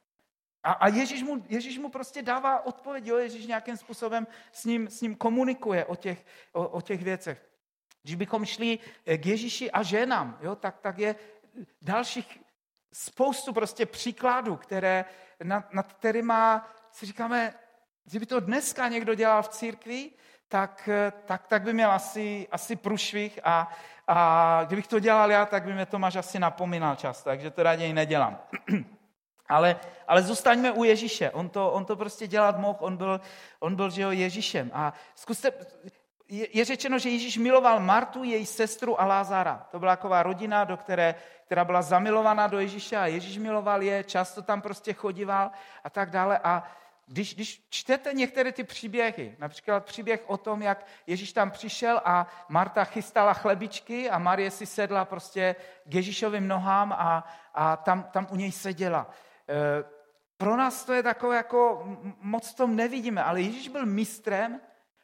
[0.62, 3.16] A, a Ježíš, mu, Ježíš mu prostě dává odpověď, jo?
[3.16, 7.48] Ježíš nějakým způsobem s ním, s ním komunikuje o těch, o, o těch věcech.
[8.02, 11.16] Když bychom šli eh, k Ježíši a ženám, jo, tak, tak je
[11.82, 12.40] dalších
[12.92, 15.04] spoustu prostě příkladů, které,
[15.42, 16.32] nad, nad kterými
[16.92, 17.54] si říkáme,
[18.04, 20.10] kdyby to dneska někdo dělal v církvi,
[20.48, 23.72] tak, eh, tak, tak by měl asi, asi průšvih a,
[24.06, 27.92] a kdybych to dělal já, tak by mě Tomáš asi napomínal často, takže to raději
[27.92, 28.38] nedělám.
[29.52, 29.76] Ale,
[30.08, 31.30] ale zůstaňme u Ježíše.
[31.30, 33.20] On to, on to prostě dělat mohl, on byl,
[33.60, 34.70] on byl že jo, Ježíšem.
[34.74, 35.52] A zkuste,
[36.28, 39.66] je, je řečeno, že Ježíš miloval Martu, její sestru a Lázara.
[39.70, 44.04] To byla taková rodina, do které, která byla zamilovaná do Ježíše a Ježíš miloval je,
[44.04, 45.50] často tam prostě chodíval
[45.84, 46.38] a tak dále.
[46.38, 46.62] A
[47.06, 52.26] když, když čtete některé ty příběhy, například příběh o tom, jak Ježíš tam přišel a
[52.48, 58.26] Marta chystala chlebičky a Marie si sedla prostě k Ježíšovým nohám a, a tam, tam
[58.30, 59.06] u něj seděla.
[59.52, 59.84] Eh,
[60.36, 61.84] pro nás to je takové, jako
[62.20, 64.60] moc tom nevidíme, ale Ježíš byl mistrem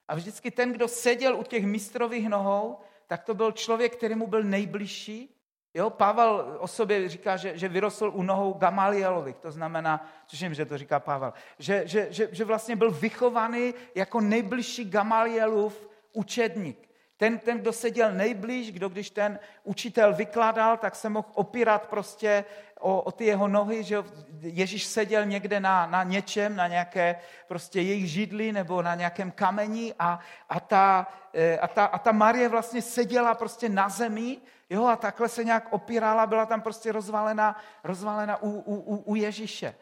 [0.09, 4.27] a vždycky ten, kdo seděl u těch mistrových nohou, tak to byl člověk, který mu
[4.27, 5.35] byl nejbližší
[5.75, 10.65] Jo, Pavel o sobě říká, že, že vyrostl u nohou Gamalielových, to znamená, tuším, že
[10.65, 16.88] to říká Pavel, že, že, že, že vlastně byl vychovaný jako nejbližší Gamalielův učedník.
[17.19, 22.45] Ten, ten, kdo seděl nejblíž, kdo když ten učitel vykládal, tak se mohl opírat prostě
[22.81, 24.05] o, o ty jeho nohy, že
[24.41, 27.17] Ježíš seděl někde na, na něčem, na nějaké
[27.49, 32.13] prostě jejich židli nebo na nějakém kameni a, a, ta, e, a, ta, a ta
[32.13, 34.39] Marie vlastně seděla prostě na zemi
[34.71, 39.67] jo, a takhle se nějak opírala, byla tam prostě rozvalena, rozvalena u, u, u Ježíše.
[39.67, 39.75] E,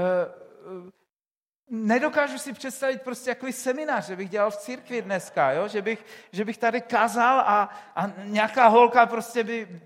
[0.00, 1.03] e,
[1.68, 5.68] nedokážu si představit prostě jaký seminář, že bych dělal v církvi dneska, jo?
[5.68, 9.80] Že, bych, že bych tady kázal a, a nějaká holka prostě by,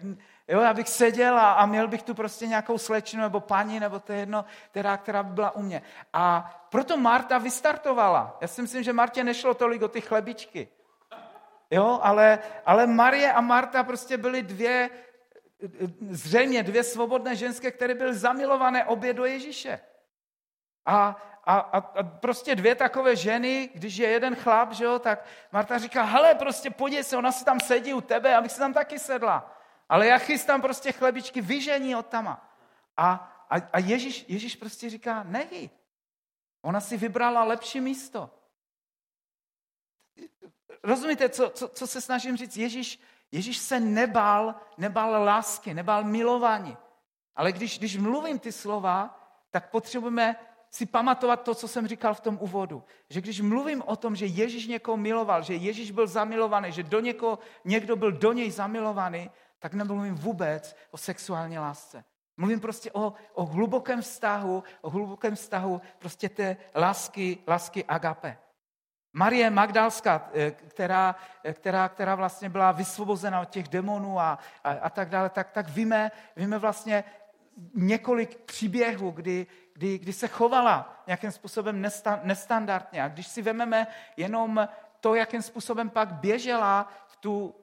[0.48, 3.98] jo, já bych seděl a, a měl bych tu prostě nějakou slečnu nebo paní, nebo
[3.98, 5.82] to je jedno, která, která by byla u mě.
[6.12, 8.38] A proto Marta vystartovala.
[8.40, 10.68] Já si myslím, že Martě nešlo tolik o ty chlebičky.
[11.70, 14.90] Jo, ale, ale Marie a Marta prostě byly dvě,
[16.10, 19.80] zřejmě dvě svobodné ženské, které byly zamilované obě do Ježíše.
[20.86, 21.16] A,
[21.48, 25.78] a, a, a prostě dvě takové ženy, když je jeden chlap, že jo, tak Marta
[25.78, 28.98] říká, hele, prostě podívej se, ona si tam sedí u tebe, abych si tam taky
[28.98, 29.56] sedla.
[29.88, 32.54] Ale já chystám prostě chlebičky, vyžení od tama.
[32.96, 33.10] A,
[33.50, 35.70] a, a Ježíš, Ježíš prostě říká, nehy.
[36.62, 38.30] Ona si vybrala lepší místo.
[40.82, 42.56] Rozumíte, co, co, co se snažím říct?
[42.56, 43.00] Ježíš,
[43.32, 46.76] Ježíš se nebál, nebál lásky, nebál milování.
[47.36, 49.14] Ale když, když mluvím ty slova,
[49.50, 50.36] tak potřebujeme
[50.70, 52.84] si pamatovat to, co jsem říkal v tom úvodu.
[53.10, 57.00] Že když mluvím o tom, že Ježíš někoho miloval, že Ježíš byl zamilovaný, že do
[57.00, 62.04] někoho, někdo byl do něj zamilovaný, tak nemluvím vůbec o sexuální lásce.
[62.36, 68.38] Mluvím prostě o, o hlubokém vztahu, o hlubokém vztahu prostě té lásky, lásky agape.
[69.12, 74.70] Marie Magdalská, eh, která, eh, která, která vlastně byla vysvobozena od těch demonů a, a,
[74.70, 77.04] a tak dále, tak, tak víme, víme vlastně
[77.74, 81.86] několik příběhů, kdy, kdy, kdy se chovala nějakým způsobem
[82.22, 83.02] nestandardně.
[83.02, 84.68] A když si vezmeme jenom
[85.00, 87.54] to, jakým způsobem pak běžela v tu,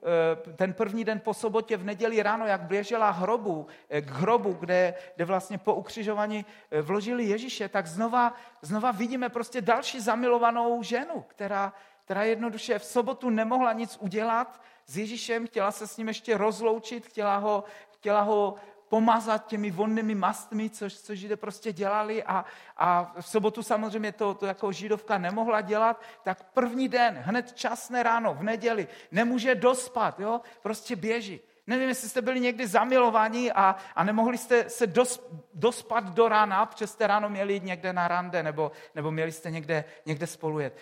[0.50, 4.54] eh, ten první den po sobotě v neděli ráno, jak běžela hrobu, eh, k hrobu,
[4.54, 10.84] kde, kde vlastně po ukřižování eh, vložili Ježíše, tak znova, znova vidíme prostě další zamilovanou
[10.84, 11.74] ženu, která,
[12.06, 17.06] která jednoduše v sobotu nemohla nic udělat s Ježíšem, chtěla se s ním ještě rozloučit,
[17.06, 18.56] chtěla ho, chtěla ho
[18.90, 22.46] pomazat těmi vonnými mastmi, což, co židé prostě dělali a,
[22.78, 28.04] a v sobotu samozřejmě to, to jako židovka nemohla dělat, tak první den, hned časné
[28.04, 30.42] ráno, v neděli, nemůže dospat, jo?
[30.62, 31.40] prostě běží.
[31.68, 36.66] Nevím, jestli jste byli někdy zamilovaní a, a nemohli jste se dos, dospat do rána,
[36.66, 40.60] přes jste ráno měli jít někde na rande nebo, nebo měli jste někde, někde spolu
[40.60, 40.78] jet.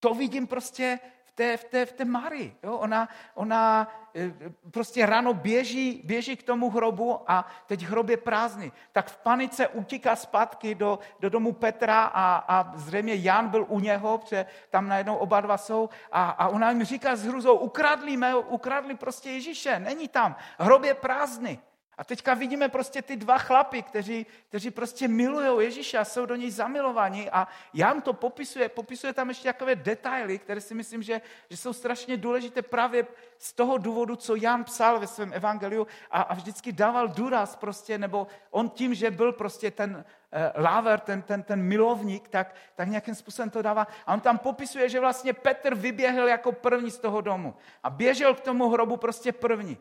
[0.00, 0.98] To vidím prostě
[1.34, 2.54] té, v té, v té Mary.
[2.62, 2.76] Jo?
[2.76, 4.32] Ona, ona e,
[4.70, 8.72] prostě ráno běží, běží k tomu hrobu a teď hrob je prázdný.
[8.92, 13.80] Tak v panice utíká zpátky do, do domu Petra a, a zřejmě Jan byl u
[13.80, 18.16] něho, protože tam najednou oba dva jsou a, a ona jim říká s hruzou, ukradli,
[18.16, 21.60] mé, ukradli prostě Ježíše, není tam, hrob je prázdný.
[21.98, 26.36] A teďka vidíme prostě ty dva chlapy, kteří, kteří prostě milují Ježíše a jsou do
[26.36, 31.20] něj zamilovaní a Jan to popisuje, popisuje tam ještě takové detaily, které si myslím, že,
[31.50, 33.06] že jsou strašně důležité právě
[33.38, 37.98] z toho důvodu, co Jan psal ve svém evangeliu a, a vždycky dával důraz prostě,
[37.98, 42.88] nebo on tím, že byl prostě ten eh, láver, ten, ten, ten milovník, tak, tak
[42.88, 43.86] nějakým způsobem to dává.
[44.06, 48.34] A on tam popisuje, že vlastně Petr vyběhl jako první z toho domu a běžel
[48.34, 49.78] k tomu hrobu prostě první.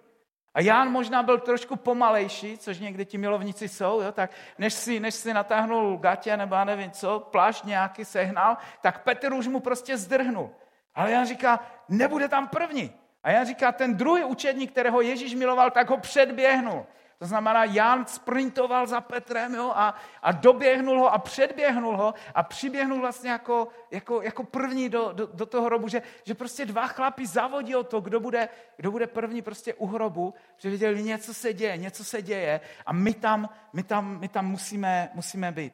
[0.53, 4.99] A Ján možná byl trošku pomalejší, což někdy ti milovníci jsou, jo, tak než si,
[4.99, 9.59] než si natáhnul gatě nebo já nevím co, plášť nějaký sehnal, tak Petr už mu
[9.59, 10.51] prostě zdrhnul.
[10.95, 12.93] Ale Jan říká, nebude tam první.
[13.23, 16.85] A Jan říká, ten druhý učedník, kterého Ježíš miloval, tak ho předběhnul.
[17.23, 22.43] To znamená, Jan sprintoval za Petrem jo, a, a doběhnul ho a předběhnul ho a
[22.43, 26.87] přiběhnul vlastně jako, jako, jako první do, do, do toho hrobu, že, že prostě dva
[26.87, 31.33] chlapi zavodí o to, kdo bude, kdo bude první prostě u hrobu, že viděli, něco
[31.33, 35.73] se děje, něco se děje a my tam, my tam, my tam musíme, musíme být.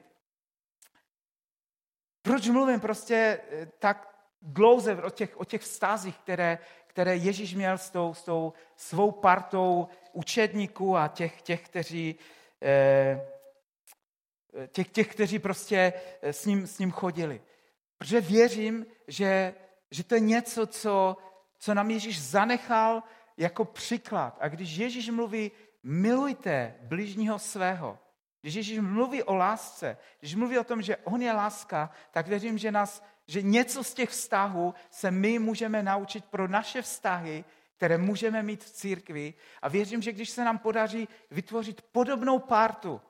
[2.22, 4.10] Proč mluvím prostě eh, tak
[4.42, 6.58] dlouze o těch, o těch vztazích, které,
[7.00, 12.16] které Ježíš měl s tou, s tou svou partou učedníků a těch, těch kteří,
[12.62, 13.22] eh,
[14.72, 17.42] těch, těch, kteří prostě eh, s ním, s ním chodili.
[17.98, 19.56] Protože věřím, že,
[19.92, 21.18] že to je něco, co,
[21.60, 23.04] co nám Ježíš zanechal
[23.38, 24.38] jako příklad.
[24.40, 25.52] A když Ježíš mluví,
[25.84, 28.00] milujte bližního svého,
[28.42, 32.58] když Ježíš mluví o lásce, když mluví o tom, že on je láska, tak věřím,
[32.58, 37.46] že, nás, že něco z těch vztahů se my můžeme naučit pro naše vztahy
[37.80, 43.02] které můžeme mít v církvi a věřím, že když se nám podaří vytvořit podobnou partu,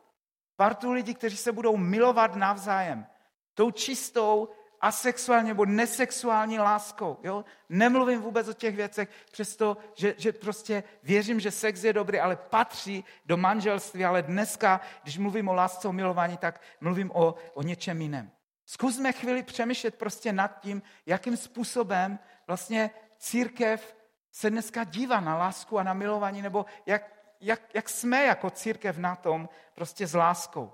[0.55, 3.05] partu lidí, kteří se budou milovat navzájem,
[3.53, 4.49] tou čistou,
[4.81, 7.17] asexuální nebo nesexuální láskou.
[7.23, 7.45] Jo?
[7.69, 12.35] Nemluvím vůbec o těch věcech, přesto, že, že prostě věřím, že sex je dobrý, ale
[12.35, 17.61] patří do manželství, ale dneska, když mluvím o lásce, o milování, tak mluvím o, o
[17.61, 18.31] něčem jiném.
[18.69, 23.95] Zkusme chvíli přemýšlet prostě nad tím, jakým způsobem vlastně církev
[24.31, 27.03] se dneska dívá na lásku a na milování, nebo jak,
[27.41, 30.73] jak, jak jsme jako církev na tom prostě s láskou.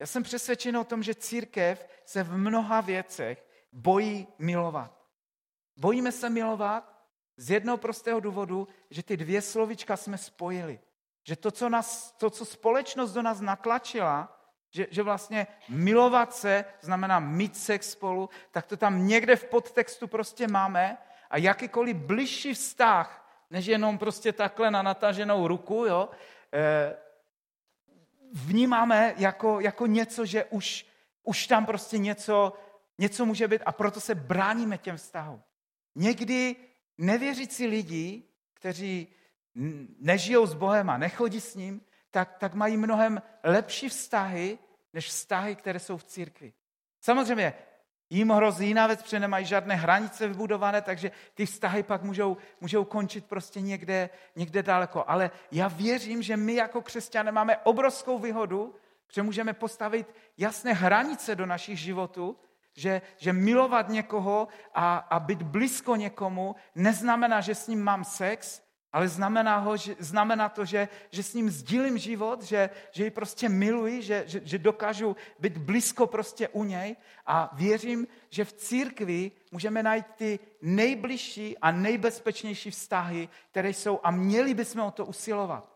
[0.00, 5.06] Já jsem přesvědčen o tom, že církev se v mnoha věcech bojí milovat.
[5.76, 6.94] Bojíme se milovat
[7.36, 10.80] z jednoho prostého důvodu, že ty dvě slovička jsme spojili.
[11.22, 14.33] Že to, co, nás, to, co společnost do nás natlačila,
[14.74, 20.06] že, že vlastně milovat se znamená mít sex spolu, tak to tam někde v podtextu
[20.06, 20.96] prostě máme
[21.30, 26.08] a jakýkoliv bližší vztah, než jenom prostě takhle na nataženou ruku, jo,
[26.52, 26.96] eh,
[28.32, 30.86] vnímáme jako, jako něco, že už,
[31.22, 32.52] už tam prostě něco,
[32.98, 35.42] něco může být a proto se bráníme těm vztahům.
[35.94, 36.56] Někdy
[36.98, 38.22] nevěřící lidi,
[38.54, 39.08] kteří
[39.98, 44.58] nežijou s Bohem a nechodí s ním, tak, tak mají mnohem lepší vztahy,
[44.94, 46.52] než vztahy, které jsou v církvi.
[47.00, 47.54] Samozřejmě
[48.10, 52.84] jim hrozí jiná věc, protože nemají žádné hranice vybudované, takže ty vztahy pak můžou, můžou
[52.84, 55.04] končit prostě někde, někde daleko.
[55.06, 58.74] Ale já věřím, že my jako křesťané máme obrovskou výhodu,
[59.12, 62.36] že můžeme postavit jasné hranice do našich životů,
[62.76, 68.62] že, že milovat někoho a, a být blízko někomu neznamená, že s ním mám sex,
[68.94, 73.10] ale znamená, ho, že, znamená to, že, že s ním sdílím život, že, že ji
[73.10, 78.52] prostě miluji, že, že, že dokážu být blízko prostě u něj a věřím, že v
[78.52, 85.06] církvi můžeme najít ty nejbližší a nejbezpečnější vztahy, které jsou a měli bychom o to
[85.06, 85.66] usilovat.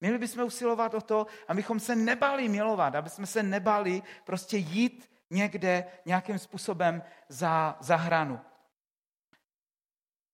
[0.00, 5.10] Měli bychom usilovat o to, abychom se nebali milovat, aby jsme se nebali prostě jít
[5.30, 8.40] někde nějakým způsobem za, za hranu.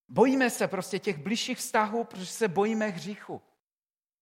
[0.09, 3.43] Bojíme se prostě těch bližších vztahů, protože se bojíme hříchu.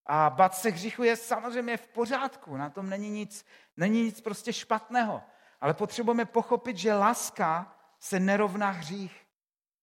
[0.07, 4.53] A bát se hříchu je samozřejmě v pořádku, na tom není nic, není nic prostě
[4.53, 5.23] špatného.
[5.61, 9.27] Ale potřebujeme pochopit, že láska se nerovná hřích.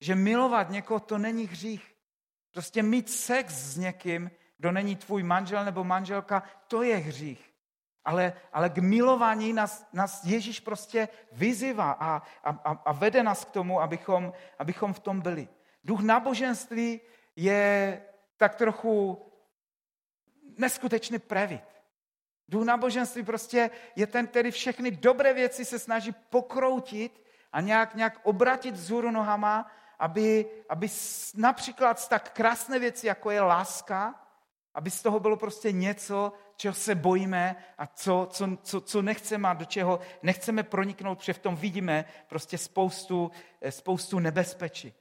[0.01, 1.95] Že milovat někoho to není hřích.
[2.51, 7.53] Prostě mít sex s někým, kdo není tvůj manžel nebo manželka, to je hřích.
[8.05, 12.49] Ale, ale k milování nás, nás Ježíš prostě vyzývá a, a,
[12.85, 15.47] a vede nás k tomu, abychom, abychom v tom byli.
[15.83, 17.01] Duch náboženství
[17.35, 18.01] je
[18.37, 19.25] tak trochu
[20.57, 21.63] neskutečný previt.
[22.47, 28.19] Duch náboženství prostě je ten, který všechny dobré věci se snaží pokroutit a nějak, nějak
[28.23, 30.87] obratit vzhůru nohama, aby, aby
[31.35, 34.15] například z tak krásné věci, jako je láska,
[34.73, 39.49] aby z toho bylo prostě něco, čeho se bojíme a co, co, co, co nechceme
[39.49, 43.31] a do čeho nechceme proniknout, protože v tom vidíme prostě spoustu,
[43.69, 44.93] spoustu nebezpečí.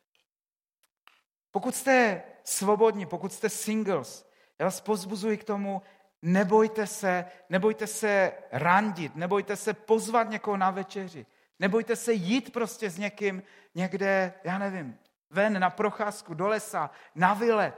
[1.50, 5.82] Pokud jste svobodní, pokud jste singles, já vás pozbuzuji k tomu,
[6.22, 11.26] nebojte se, nebojte se randit, nebojte se pozvat někoho na večeři,
[11.58, 13.42] nebojte se jít prostě s někým
[13.74, 14.98] někde, já nevím,
[15.30, 17.74] ven na procházku, do lesa, na vylet.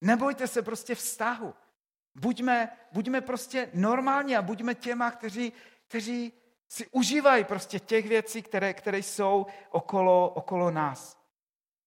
[0.00, 1.54] Nebojte se prostě vztahu.
[2.14, 5.52] Buďme, buďme prostě normální a buďme těma, kteří,
[5.88, 6.32] kteří
[6.68, 11.23] si užívají prostě těch věcí, které, které jsou okolo, okolo nás.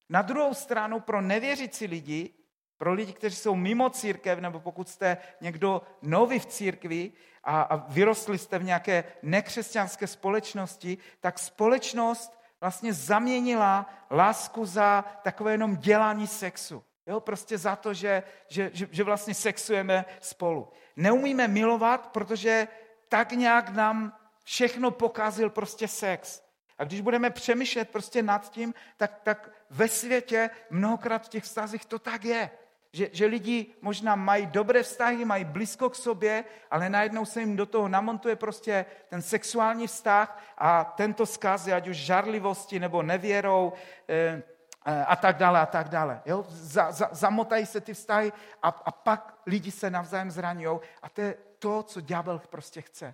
[0.10, 2.34] Na druhou stranu pro nevěřící lidi,
[2.78, 7.12] pro lidi, kteří jsou mimo církev, nebo pokud jste někdo nový v církvi
[7.43, 15.52] a, a vyrostli jste v nějaké nekřesťanské společnosti, tak společnost vlastně zaměnila lásku za takové
[15.52, 16.84] jenom dělání sexu.
[17.08, 20.72] Jo, prostě za to, že, že, že, že vlastně sexujeme spolu.
[20.96, 22.67] Neumíme milovat, protože
[23.10, 26.43] tak nějak nám všechno pokazil prostě sex.
[26.78, 31.86] A když budeme přemýšlet prostě nad tím, tak, tak ve světě mnohokrát v těch vztazích
[31.86, 32.49] to tak je.
[32.93, 37.56] Že, že lidi možná mají dobré vztahy, mají blízko k sobě, ale najednou se jim
[37.56, 43.74] do toho namontuje prostě ten sexuální vztah a tento zkaz, ať už žarlivosti nebo nevěrou
[44.09, 44.43] eh,
[44.86, 46.22] eh, a tak dále a tak dále.
[46.26, 46.45] Jo?
[46.49, 51.22] Za, za, zamotají se ty vztahy a, a pak lidi se navzájem zraňují a to
[51.22, 53.13] je to, co ďábel prostě chce.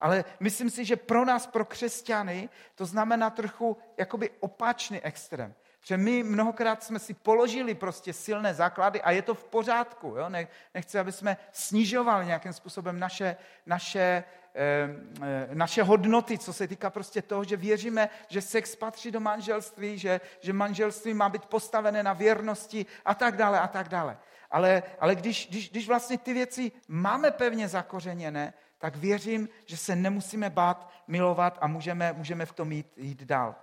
[0.00, 5.54] Ale myslím si, že pro nás, pro křesťany, to znamená trochu jakoby opačný extrém.
[5.84, 10.06] Protože my mnohokrát jsme si položili prostě silné základy a je to v pořádku.
[10.06, 10.28] Jo?
[10.74, 14.24] Nechci, aby jsme snižovali nějakým způsobem naše, naše,
[14.54, 14.88] eh,
[15.22, 19.98] eh, naše hodnoty, co se týká prostě toho, že věříme, že sex patří do manželství,
[19.98, 24.18] že, že manželství má být postavené na věrnosti a tak dále a tak dále.
[24.50, 29.96] Ale, ale když, když, když vlastně ty věci máme pevně zakořeněné, tak věřím, že se
[29.96, 33.54] nemusíme bát milovat a můžeme, můžeme v tom jít, jít dál.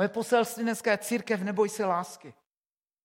[0.00, 2.34] Moje poselství dneska je církev, neboj se lásky.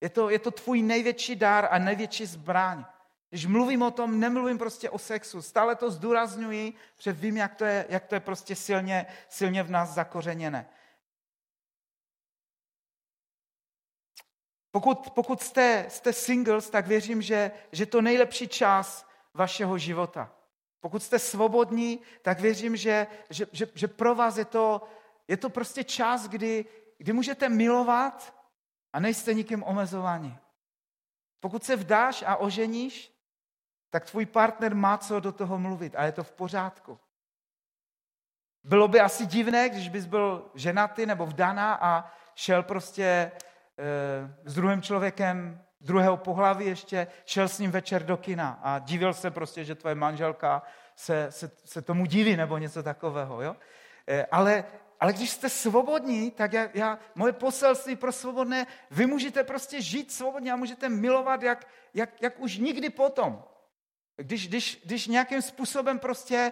[0.02, 2.86] Je to, je to tvůj největší dár a největší zbraň.
[3.30, 5.42] Když mluvím o tom, nemluvím prostě o sexu.
[5.42, 9.72] Stále to zdůrazňuji, protože vím, jak to je, jak to je prostě silně, silně v
[9.72, 10.70] nás zakořeněné.
[14.72, 20.32] Pokud, pokud jste, jste singles, tak věřím, že, že to nejlepší čas vašeho života.
[20.80, 24.82] Pokud jste svobodní, tak věřím, že, že, že, že pro vás je to,
[25.28, 26.66] je to prostě čas, kdy,
[26.98, 28.36] kdy můžete milovat
[28.94, 30.38] a nejste nikým omezovaní.
[31.40, 33.12] Pokud se vdáš a oženíš,
[33.90, 37.00] tak tvůj partner má co do toho mluvit a je to v pořádku.
[38.64, 43.32] Bylo by asi divné, když bys byl ženatý nebo vdaná a šel prostě e,
[44.44, 49.32] s druhým člověkem druhého pohlaví ještě, šel s ním večer do kina a divil se
[49.32, 50.64] prostě, že tvoje manželka
[50.96, 53.42] se, se, se tomu diví nebo něco takového.
[53.42, 53.56] Jo?
[54.08, 54.64] E, ale
[55.00, 60.12] ale když jste svobodní, tak já, já, moje poselství pro svobodné, vy můžete prostě žít
[60.12, 63.44] svobodně a můžete milovat, jak, jak, jak už nikdy potom.
[64.18, 66.52] Když, když, když nějakým způsobem prostě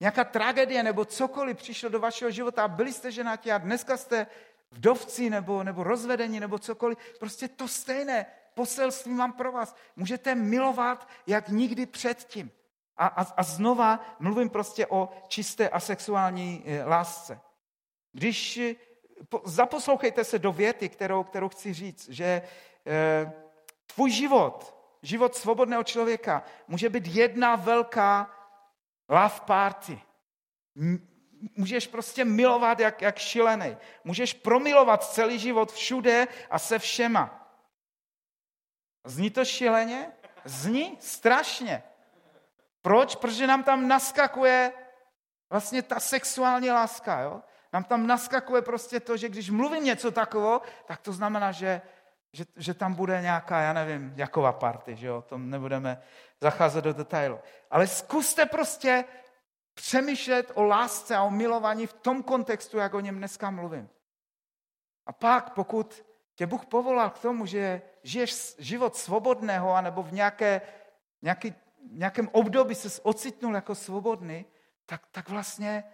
[0.00, 4.26] nějaká tragédie nebo cokoliv přišlo do vašeho života a byli jste ženatí a dneska jste
[4.70, 9.76] vdovci nebo, nebo rozvedení nebo cokoliv, prostě to stejné poselství mám pro vás.
[9.96, 12.50] Můžete milovat jak nikdy předtím.
[12.96, 17.40] A, a, a znova mluvím prostě o čisté a sexuální eh, lásce.
[18.12, 18.74] Když eh,
[19.44, 23.32] zaposlouchejte se do věty, kterou, kterou chci říct, že e,
[23.94, 28.30] tvůj život, život svobodného člověka, může být jedna velká
[29.08, 30.02] love party.
[31.56, 33.76] Můžeš prostě milovat jak, jak šilený.
[34.04, 37.54] Můžeš promilovat celý život všude a se všema.
[39.04, 40.12] Zní to šileně?
[40.44, 41.82] Zní strašně.
[42.82, 43.16] Proč?
[43.16, 44.72] Protože nám tam naskakuje
[45.50, 47.20] vlastně ta sexuální láska.
[47.20, 47.42] Jo?
[47.72, 51.82] Nám tam naskakuje prostě to, že když mluvím něco takového, tak to znamená, že,
[52.32, 56.02] že, že tam bude nějaká, já nevím, jaková party, že jo, tom nebudeme
[56.40, 57.38] zacházet do detailu.
[57.70, 59.04] Ale zkuste prostě
[59.74, 63.88] přemýšlet o lásce a o milování v tom kontextu, jak o něm dneska mluvím.
[65.06, 66.04] A pak, pokud
[66.34, 70.60] tě Bůh povolal k tomu, že žiješ život svobodného, anebo v nějaké,
[71.22, 71.54] nějaký,
[71.90, 74.46] nějakém období se ocitnul jako svobodný,
[74.86, 75.84] tak, tak vlastně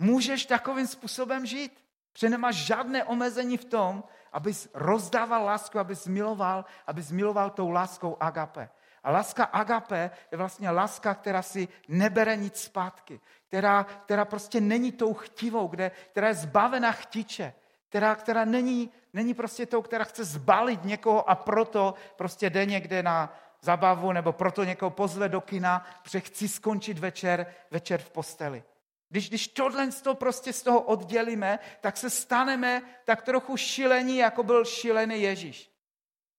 [0.00, 1.84] můžeš takovým způsobem žít.
[2.12, 8.16] Protože nemáš žádné omezení v tom, abys rozdával lásku, abys miloval, abys miloval tou láskou
[8.20, 8.68] agape.
[9.02, 14.92] A láska agape je vlastně láska, která si nebere nic zpátky, která, která prostě není
[14.92, 17.52] tou chtivou, kde, která je zbavena chtiče,
[17.88, 23.02] která, která není, není prostě tou, která chce zbalit někoho a proto prostě jde někde
[23.02, 28.62] na zabavu nebo proto někoho pozve do kina, protože chci skončit večer, večer v posteli.
[29.10, 34.42] Když, když tohle to prostě z toho oddělíme, tak se staneme tak trochu šilení, jako
[34.42, 35.70] byl šilený Ježíš.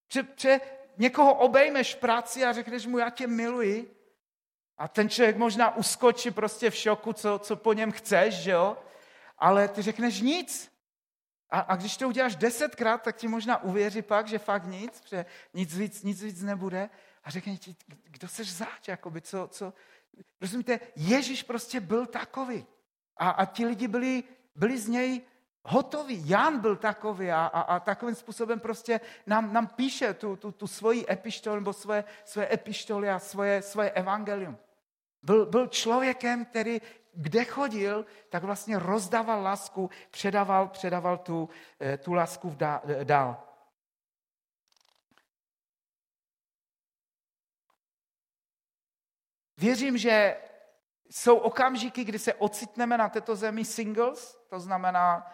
[0.07, 0.61] Pře, pře,
[0.97, 3.97] někoho obejmeš v práci a řekneš mu, já tě miluji.
[4.77, 8.77] A ten člověk možná uskočí prostě v šoku, co, co po něm chceš, že jo?
[9.37, 10.71] Ale ty řekneš nic.
[11.49, 15.25] A, a když to uděláš desetkrát, tak ti možná uvěří pak, že fakt nic, že
[15.53, 16.89] nic víc, nic víc nebude.
[17.23, 19.73] A řekne ti, kdo seš zač, jakoby, co, co,
[20.41, 22.65] Rozumíte, Ježíš prostě byl takový.
[23.17, 24.23] A, a ti lidi byli,
[24.55, 25.21] byli z něj
[25.63, 26.29] hotoví.
[26.29, 30.67] Jan byl takový a, a, a takovým způsobem prostě nám, nám píše tu, tu, tu
[30.67, 34.57] svoji epištolu nebo svoje, svoje epištoly a svoje, svoje evangelium.
[35.23, 36.81] Byl, byl člověkem, který
[37.13, 41.49] kde chodil, tak vlastně rozdával lásku, předával, předával tu,
[41.81, 42.57] eh, tu lásku
[43.03, 43.43] dál.
[49.61, 50.37] Věřím, že
[51.09, 55.31] jsou okamžiky, kdy se ocitneme na této zemi singles, to znamená,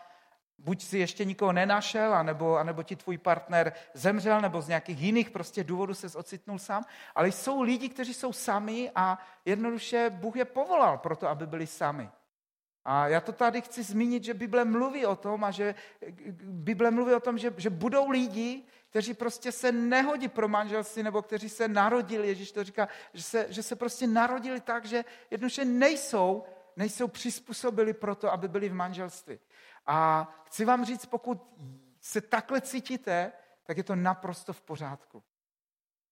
[0.57, 5.29] buď si ještě nikoho nenašel, anebo, anebo ti tvůj partner zemřel, nebo z nějakých jiných
[5.29, 6.83] prostě důvodů se ocitnul sám,
[7.15, 11.67] ale jsou lidi, kteří jsou sami a jednoduše Bůh je povolal pro to, aby byli
[11.67, 12.09] sami.
[12.89, 15.75] A já to tady chci zmínit, že Bible mluví o tom a že
[16.41, 21.21] Bible mluví o tom, že, že budou lidi, kteří prostě se nehodí pro manželství, nebo
[21.21, 25.65] kteří se narodili, Ježíš to říká, že se, že se prostě narodili tak, že jednoduše
[25.65, 26.43] nejsou,
[26.75, 29.39] nejsou přizpůsobili pro to, aby byli v manželství.
[29.85, 31.43] A chci vám říct, pokud
[32.01, 33.31] se takhle cítíte,
[33.63, 35.23] tak je to naprosto v pořádku.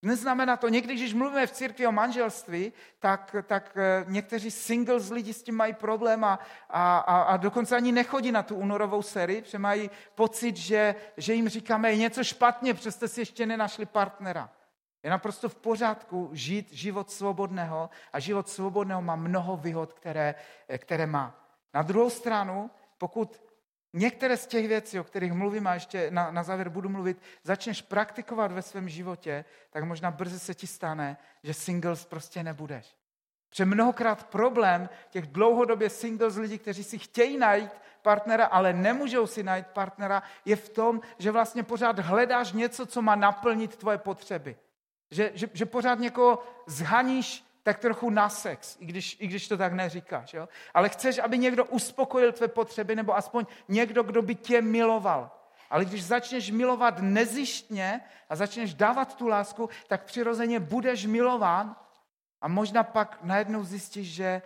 [0.06, 5.34] Neznamená to, někdy, když mluvíme v církvi o manželství, tak, tak eh, někteří singles lidi
[5.34, 6.40] s tím mají problém a,
[6.70, 11.50] a, a, dokonce ani nechodí na tu únorovou sérii, protože mají pocit, že, že jim
[11.50, 14.50] říkáme, je něco špatně, přesto si ještě nenašli partnera.
[15.04, 20.36] Je naprosto v pořádku žít život svobodného a život svobodného má mnoho výhod, které,
[20.70, 21.46] eh, které má.
[21.74, 23.45] Na druhou stranu, pokud
[23.96, 27.82] některé z těch věcí, o kterých mluvím a ještě na, na závěr budu mluvit, začneš
[27.82, 32.96] praktikovat ve svém životě, tak možná brzy se ti stane, že singles prostě nebudeš.
[33.50, 37.72] Protože mnohokrát problém těch dlouhodobě singles lidí, kteří si chtějí najít
[38.02, 43.02] partnera, ale nemůžou si najít partnera, je v tom, že vlastně pořád hledáš něco, co
[43.02, 44.56] má naplnit tvoje potřeby.
[45.12, 49.58] Že, že, že pořád někoho zhaníš tak trochu na sex, i když, i když to
[49.58, 50.34] tak neříkáš.
[50.34, 50.50] Jo?
[50.74, 55.32] Ale chceš, aby někdo uspokojil tvé potřeby, nebo aspoň někdo, kdo by tě miloval.
[55.70, 61.76] Ale když začneš milovat nezištně a začneš dávat tu lásku, tak přirozeně budeš milován
[62.42, 64.42] a možná pak najednou zjistíš, že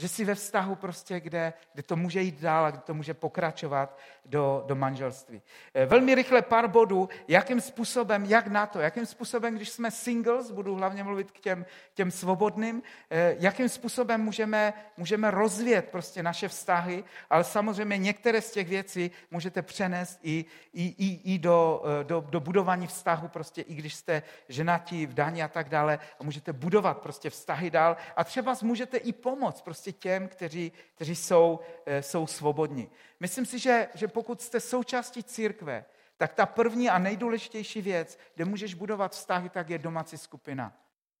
[0.00, 3.14] že jsi ve vztahu prostě, kde, kde to může jít dál a kde to může
[3.14, 5.42] pokračovat do, do manželství.
[5.74, 10.50] Eh, velmi rychle pár bodů, jakým způsobem, jak na to, jakým způsobem, když jsme singles,
[10.50, 16.48] budu hlavně mluvit k těm, těm svobodným, eh, jakým způsobem můžeme, můžeme rozvíjet prostě naše
[16.48, 22.04] vztahy, ale samozřejmě některé z těch věcí můžete přenést i, i, i, i do, eh,
[22.04, 26.24] do, do budování vztahu, prostě i když jste ženatí, v daní a tak dále, a
[26.24, 31.16] můžete budovat prostě vztahy dál a třeba můžete i pomoct prostě prostě těm, kteří, kteří
[31.16, 32.90] jsou, eh, jsou svobodní.
[33.20, 35.84] Myslím si, že, že pokud jste součástí církve,
[36.16, 40.72] tak ta první a nejdůležitější věc, kde můžeš budovat vztahy, tak je domácí skupina.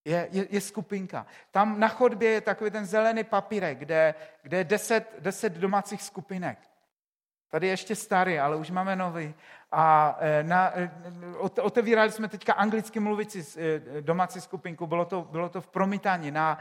[0.04, 1.26] Je, je, je skupinka.
[1.50, 6.58] Tam na chodbě je takový ten zelený papírek, kde, kde je deset, deset domácích skupinek.
[7.50, 9.34] Tady je ještě starý, ale už máme nový.
[9.72, 10.90] A e, na, e,
[11.62, 16.58] otevírali jsme teďka anglicky mluvící e, domácí skupinku, bylo to, bylo to v Promítání na,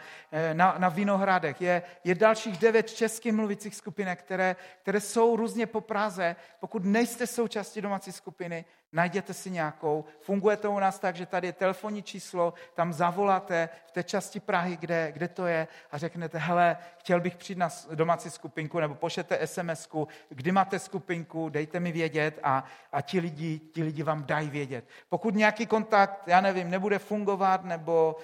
[0.53, 1.62] na, na Vinohradech.
[1.62, 6.36] Je, je dalších devět českých mluvících skupinek, které, které jsou různě po Praze.
[6.60, 10.05] Pokud nejste součástí domácí skupiny, najděte si nějakou.
[10.21, 14.39] Funguje to u nás tak, že tady je telefonní číslo, tam zavoláte v té části
[14.39, 18.95] Prahy, kde, kde to je a řeknete, hele, chtěl bych přijít na domácí skupinku, nebo
[18.95, 19.89] pošlete sms
[20.29, 24.85] kdy máte skupinku, dejte mi vědět a, a ti, lidi, ti lidi vám dají vědět.
[25.09, 28.15] Pokud nějaký kontakt, já nevím, nebude fungovat, nebo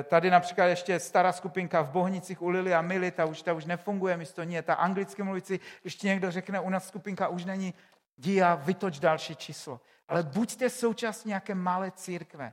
[0.00, 3.52] e, tady například ještě stará skupinka v Bohnicích u Lily a Mily, ta už, ta
[3.52, 7.28] už nefunguje, místo ní je ta anglicky mluvící, když ti někdo řekne, u nás skupinka
[7.28, 7.74] už není,
[8.16, 9.80] jdi a vytoč další číslo.
[10.08, 12.52] Ale buďte součástí nějaké malé církve.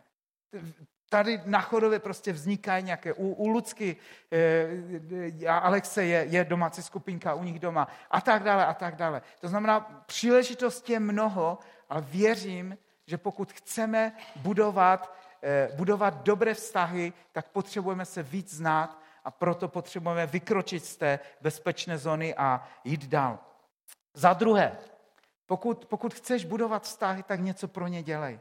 [1.09, 3.95] Tady na Chodově prostě vznikají nějaké, u, u Lucky
[4.31, 8.95] e, a Alexe je, je domácí skupinka u nich doma a tak dále a tak
[8.95, 9.21] dále.
[9.39, 11.57] To znamená, příležitostí je mnoho
[11.89, 18.99] a věřím, že pokud chceme budovat, e, budovat dobré vztahy, tak potřebujeme se víc znát
[19.23, 23.39] a proto potřebujeme vykročit z té bezpečné zóny a jít dál.
[24.13, 24.77] Za druhé,
[25.49, 28.39] pokud, pokud chceš budovat vztahy, tak něco pro ně dělej.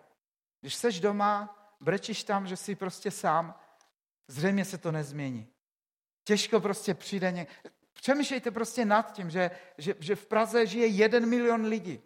[0.61, 3.55] Když jsi doma, brečíš tam, že jsi prostě sám,
[4.29, 5.49] zřejmě se to nezmění.
[6.25, 7.47] Těžko prostě přijde ně...
[7.93, 12.01] Přemýšlejte prostě nad tím, že, že, že v Praze žije jeden milion lidí.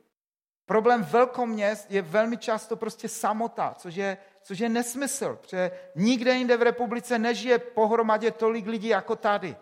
[0.67, 6.57] Problém velkoměst je velmi často prostě samota, což je, což je nesmysl, protože nikde jinde
[6.57, 9.57] v republice nežije pohromadě tolik lidí jako tady.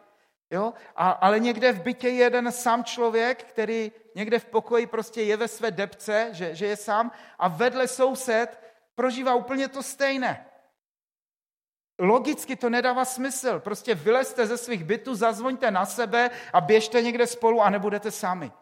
[0.51, 0.74] Jo?
[0.96, 5.36] A, ale někde v bytě je jeden sám člověk, který někde v pokoji prostě je
[5.36, 8.61] ve své depce, že, že je sám a vedle soused
[8.94, 10.46] prožívá úplně to stejné.
[11.98, 13.61] Logicky to nedává smysl.
[13.61, 18.53] Prostě vylezte ze svých bytů, zazvoňte na sebe a běžte někde spolu a nebudete sami.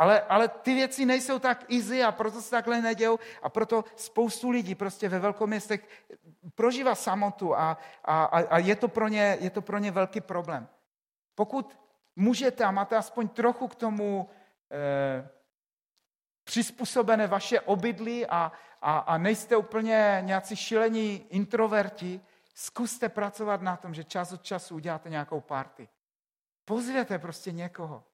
[0.00, 4.50] Ale, ale ty věci nejsou tak easy a proto se takhle nedějou a proto spoustu
[4.50, 5.88] lidí prostě ve velkoměstech
[6.54, 10.68] prožívá samotu a, a, a je, to pro ně, je to pro ně velký problém.
[11.34, 11.78] Pokud
[12.16, 14.30] můžete a máte aspoň trochu k tomu
[14.70, 15.28] eh,
[16.44, 22.20] přizpůsobené vaše obydlí a, a, a nejste úplně nějací šilení introverti,
[22.54, 25.88] zkuste pracovat na tom, že čas od času uděláte nějakou party.
[26.64, 28.09] Pozvěte prostě někoho.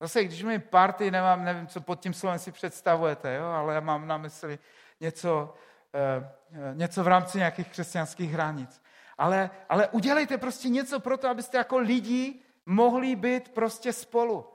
[0.00, 3.44] Zase, když mi party, nemám, nevím, co pod tím slovem si představujete, jo?
[3.44, 4.58] ale já mám na mysli
[5.00, 5.54] něco,
[5.94, 8.82] eh, něco v rámci nějakých křesťanských hranic.
[9.18, 14.46] Ale, ale udělejte prostě něco pro to, abyste jako lidi mohli být prostě spolu.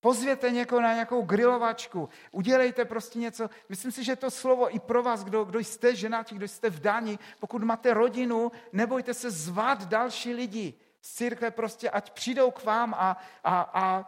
[0.00, 3.50] Pozvěte někoho na nějakou grilovačku, udělejte prostě něco.
[3.68, 7.18] Myslím si, že to slovo i pro vás, kdo, kdo jste ženatí, kdo jste vdáni,
[7.40, 12.94] pokud máte rodinu, nebojte se zvat další lidi z církve prostě, ať přijdou k vám
[12.94, 14.06] a, a, a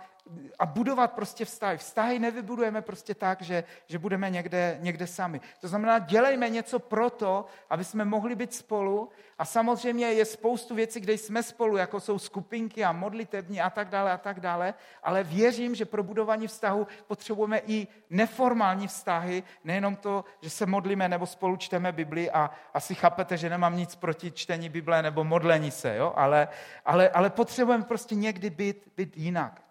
[0.59, 1.79] a budovat prostě vztahy.
[1.79, 5.41] Vztahy nevybudujeme prostě tak, že, že budeme někde, někde sami.
[5.61, 9.09] To znamená, dělejme něco proto, aby jsme mohli být spolu
[9.39, 13.89] a samozřejmě je spoustu věcí, kde jsme spolu, jako jsou skupinky a modlitební a tak
[13.89, 19.97] dále a tak dále, ale věřím, že pro budování vztahu potřebujeme i neformální vztahy, nejenom
[19.97, 24.31] to, že se modlíme nebo spolu čteme Bibli a asi chápete, že nemám nic proti
[24.31, 26.13] čtení Bible nebo modlení se, jo?
[26.17, 26.49] Ale,
[26.85, 29.66] ale, ale potřebujeme prostě někdy být, být jinak.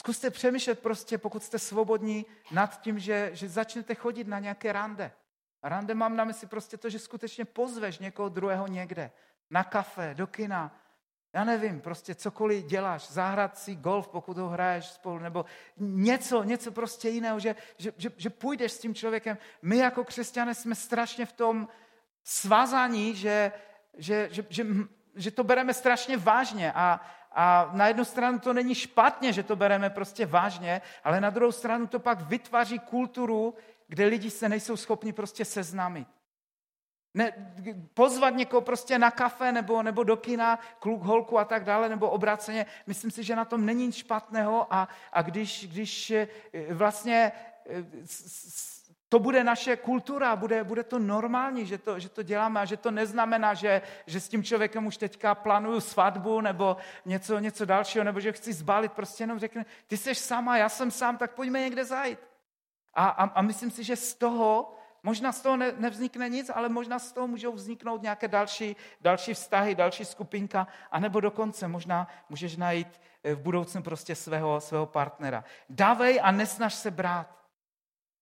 [0.00, 5.12] Zkuste přemýšlet prostě, pokud jste svobodní, nad tím, že, že začnete chodit na nějaké rande.
[5.62, 9.10] Rande mám na mysli prostě to, že skutečně pozveš někoho druhého někde.
[9.50, 10.76] Na kafe, do kina,
[11.32, 15.44] já nevím, prostě cokoliv děláš, zahrát si golf, pokud ho hraješ spolu, nebo
[15.76, 19.38] něco, něco prostě jiného, že, že, že, že půjdeš s tím člověkem.
[19.62, 21.68] My jako křesťané jsme strašně v tom
[22.24, 23.52] svázaní, že,
[23.98, 24.66] že, že, že,
[25.16, 27.00] že to bereme strašně vážně a,
[27.32, 31.52] a na jednu stranu to není špatně, že to bereme prostě vážně, ale na druhou
[31.52, 33.54] stranu to pak vytváří kulturu,
[33.88, 36.08] kde lidi se nejsou schopni prostě seznámit.
[37.14, 37.32] Ne,
[37.94, 42.10] pozvat někoho prostě na kafe nebo, nebo do kina, kluk, holku a tak dále, nebo
[42.10, 42.66] obráceně.
[42.86, 46.28] Myslím si, že na tom není nic špatného a, a když, když eh,
[46.70, 47.32] vlastně
[47.66, 47.84] eh,
[49.10, 52.76] to bude naše kultura, bude, bude to normální, že to, že to děláme a že
[52.76, 58.04] to neznamená, že, že s tím člověkem už teďka plánuju svatbu nebo něco, něco dalšího,
[58.04, 61.60] nebo že chci zbalit, prostě jenom řekne, ty jsi sama, já jsem sám, tak pojďme
[61.60, 62.18] někde zajít.
[62.94, 66.68] A, a, a myslím si, že z toho, možná z toho ne, nevznikne nic, ale
[66.68, 72.56] možná z toho můžou vzniknout nějaké další, další vztahy, další skupinka, anebo dokonce možná můžeš
[72.56, 75.44] najít eh, v budoucnu prostě svého, svého partnera.
[75.68, 77.39] Dávej a nesnaž se brát.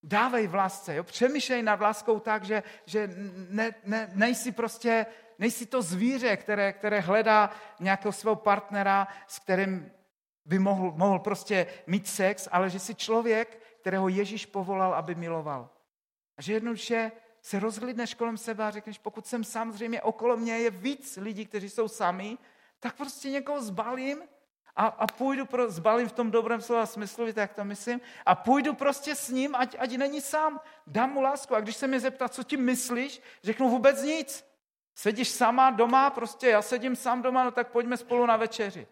[0.03, 1.03] Dávej v lásce, jo?
[1.05, 3.11] přemýšlej nad láskou tak, že, že
[3.51, 5.07] ne, ne, nejsi prostě,
[5.39, 9.91] nejsi to zvíře, které, které hledá nějakého svého partnera, s kterým
[10.45, 15.71] by mohl, mohl prostě mít sex, ale že jsi člověk, kterého Ježíš povolal, aby miloval.
[16.37, 20.71] A že jednoduše se rozhlídneš kolem sebe a řekneš, pokud jsem samozřejmě okolo mě je
[20.71, 22.39] víc lidí, kteří jsou sami,
[22.81, 24.23] tak prostě někoho zbalím
[24.79, 28.75] a, a půjdu, pro, zbalím v tom dobrém slova smyslu, tak to myslím, a půjdu
[28.75, 30.61] prostě s ním, ať, ať není sám.
[30.87, 31.55] Dám mu lásku.
[31.55, 34.45] A když se mě zeptá, co ti myslíš, řeknu vůbec nic.
[34.95, 38.87] Sedíš sama doma, prostě já sedím sám doma, no tak pojďme spolu na večeři.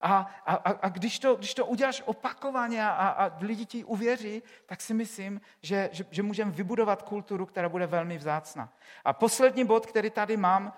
[0.00, 4.80] A, a, a když, to, když to uděláš opakovaně a, a lidi ti uvěří, tak
[4.80, 8.72] si myslím, že, že, že můžeme vybudovat kulturu, která bude velmi vzácná.
[9.04, 10.72] A poslední bod, který tady mám,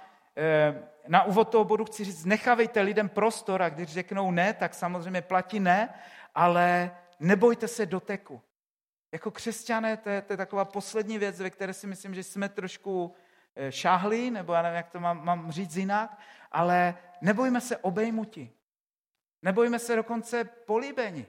[1.09, 5.23] na úvod toho bodu chci říct, nechávejte lidem prostor a když řeknou ne, tak samozřejmě
[5.23, 5.95] platí ne,
[6.35, 8.43] ale nebojte se doteku.
[9.13, 12.49] Jako křesťané, to je, to je taková poslední věc, ve které si myslím, že jsme
[12.49, 13.15] trošku
[13.57, 16.19] eh, šáhli, nebo já nevím, jak to mám, mám říct jinak,
[16.53, 18.51] ale nebojme se obejmuti.
[19.43, 21.27] Nebojme se dokonce políbení.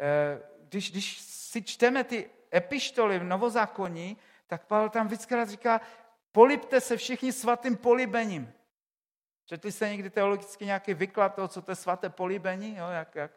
[0.00, 5.80] Eh, když, když si čteme ty epištoly v Novozákonní, tak Pavel tam vždycky říká,
[6.34, 8.52] políbte se všichni svatým políbením.
[9.46, 12.76] Četli jste někdy teologicky nějaký vyklad toho, co to je svaté políbení?
[12.76, 12.88] Jo?
[12.88, 13.30] Jak, jak,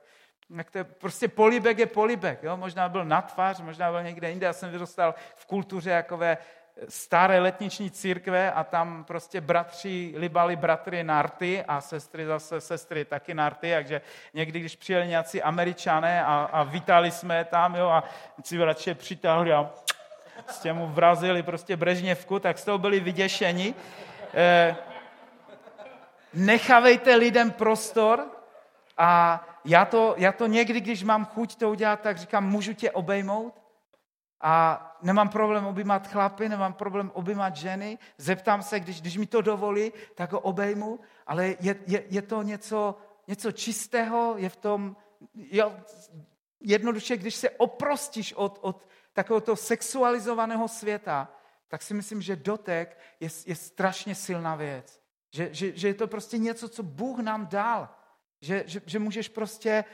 [0.56, 2.44] jak to je, prostě políbek je políbek.
[2.44, 2.58] Jo?
[2.58, 4.46] Možná byl na tvář, možná byl někde jinde.
[4.46, 6.38] Já jsem vyrůstal v kultuře jakové
[6.90, 13.34] staré letniční církve a tam prostě bratři libali bratry narty a sestry zase sestry taky
[13.34, 14.02] narty, takže
[14.34, 18.04] někdy, když přijeli nějací američané a, a vítali jsme tam, jo, a
[18.44, 19.72] si radši přitáhli a
[20.48, 23.74] s těmu vrazili prostě brežněvku, tak z toho byli vyděšeni.
[24.34, 24.76] Eh,
[26.34, 28.26] nechavejte lidem prostor
[28.98, 32.92] a já to, já to někdy, když mám chuť to udělat, tak říkám, můžu tě
[32.92, 33.62] obejmout?
[34.42, 37.98] A nemám problém objímat chlapy, nemám problém objímat ženy.
[38.18, 42.42] Zeptám se, když, když mi to dovolí, tak ho obejmu, ale je, je, je to
[42.42, 42.96] něco,
[43.28, 44.96] něco čistého, je v tom,
[45.36, 45.74] jo,
[46.62, 48.88] jednoduše, když se oprostíš od, od
[49.18, 51.28] takového sexualizovaného světa,
[51.68, 55.02] tak si myslím, že dotek je, je strašně silná věc.
[55.34, 57.90] Že, že, že je to prostě něco, co Bůh nám dal.
[58.42, 59.86] Že, že, že můžeš prostě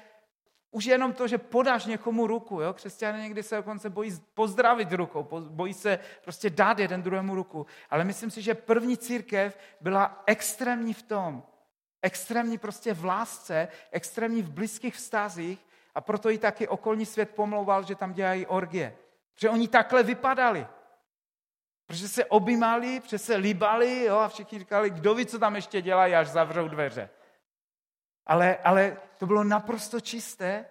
[0.72, 2.74] už jenom to, že podáš někomu ruku, jo?
[2.74, 7.66] křesťané někdy se dokonce bojí pozdravit rukou, bojí se prostě dát jeden druhému ruku.
[7.90, 11.44] Ale myslím si, že první církev byla extrémní v tom,
[12.02, 15.60] extrémní prostě v lásce, extrémní v blízkých vztazích
[15.96, 18.96] a proto i taky okolní svět pomlouval, že tam dělají orgie.
[19.36, 20.68] Protože oni takhle vypadali.
[21.86, 24.18] Protože se objímali, protože se líbali jo?
[24.18, 27.10] a všichni říkali, kdo ví, co tam ještě dělají, až zavřou dveře.
[28.26, 30.66] Ale, ale to bylo naprosto čisté,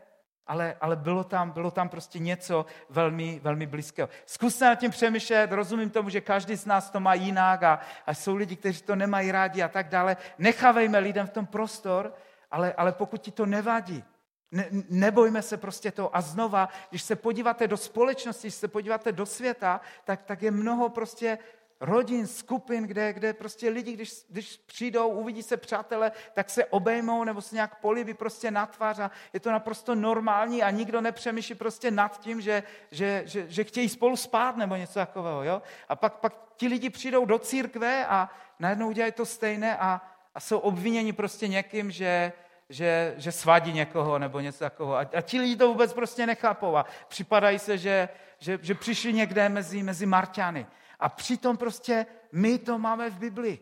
[0.46, 4.08] ale, ale bylo, tam, bylo tam prostě něco velmi, velmi blízkého.
[4.26, 8.14] Zkuste nad tím přemýšlet, rozumím tomu, že každý z nás to má jinak a, a
[8.14, 10.16] jsou lidi, kteří to nemají rádi a tak dále.
[10.38, 12.14] Nechávejme lidem v tom prostor,
[12.50, 14.04] ale, ale pokud ti to nevadí,
[14.52, 16.16] Ne, nebojme se prostě to.
[16.16, 20.50] A znova, když se podíváte do společnosti, když se podíváte do světa, tak, tak je
[20.50, 21.38] mnoho prostě
[21.80, 27.24] rodin, skupin, kde, kde prostě lidi, když, když přijdou, uvidí se přátelé, tak se obejmou
[27.24, 31.54] nebo se nějak políbí prostě na tvář a je to naprosto normální a nikdo nepřemýšlí
[31.54, 35.42] prostě nad tím, že, že, že, že chtějí spolu spát nebo něco takového.
[35.44, 35.62] Jo?
[35.88, 40.00] A pak, pak ti lidi přijdou do církve a najednou udělají to stejné a,
[40.34, 42.32] a jsou obviněni prostě někým, že,
[42.72, 44.96] že, že svadí někoho nebo něco takového.
[44.96, 48.08] A, a ti lidi to vůbec prostě nechápou a připadají se, že,
[48.38, 50.66] že, že přišli někde mezi, mezi Marťany.
[50.98, 53.58] A přitom prostě my to máme v Bibli.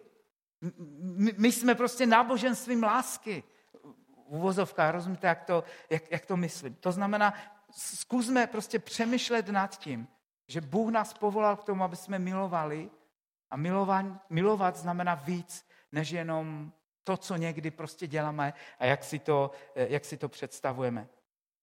[1.01, 3.43] My, my jsme prostě náboženstvím lásky.
[4.27, 6.75] Uvozovka, rozumíte, jak to, jak, jak to myslím.
[6.75, 7.35] To znamená,
[7.71, 10.09] zkusme prostě přemýšlet nad tím,
[10.49, 12.91] že Bůh nás povolal k tomu, aby jsme milovali
[13.51, 16.73] a milovat, milovat znamená víc, než jenom
[17.05, 21.09] to, co někdy prostě děláme a jak si to, jak si to představujeme.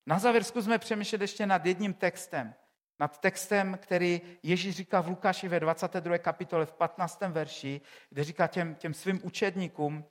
[0.06, 2.54] Na závěr zkusme přemýšlet ještě nad jedním textem,
[3.00, 6.18] nad textem, který Ježíš říká v Lukáši ve 22.
[6.18, 7.22] kapitole v 15.
[7.22, 10.06] verši, kde říká těm, těm svým učedníkům,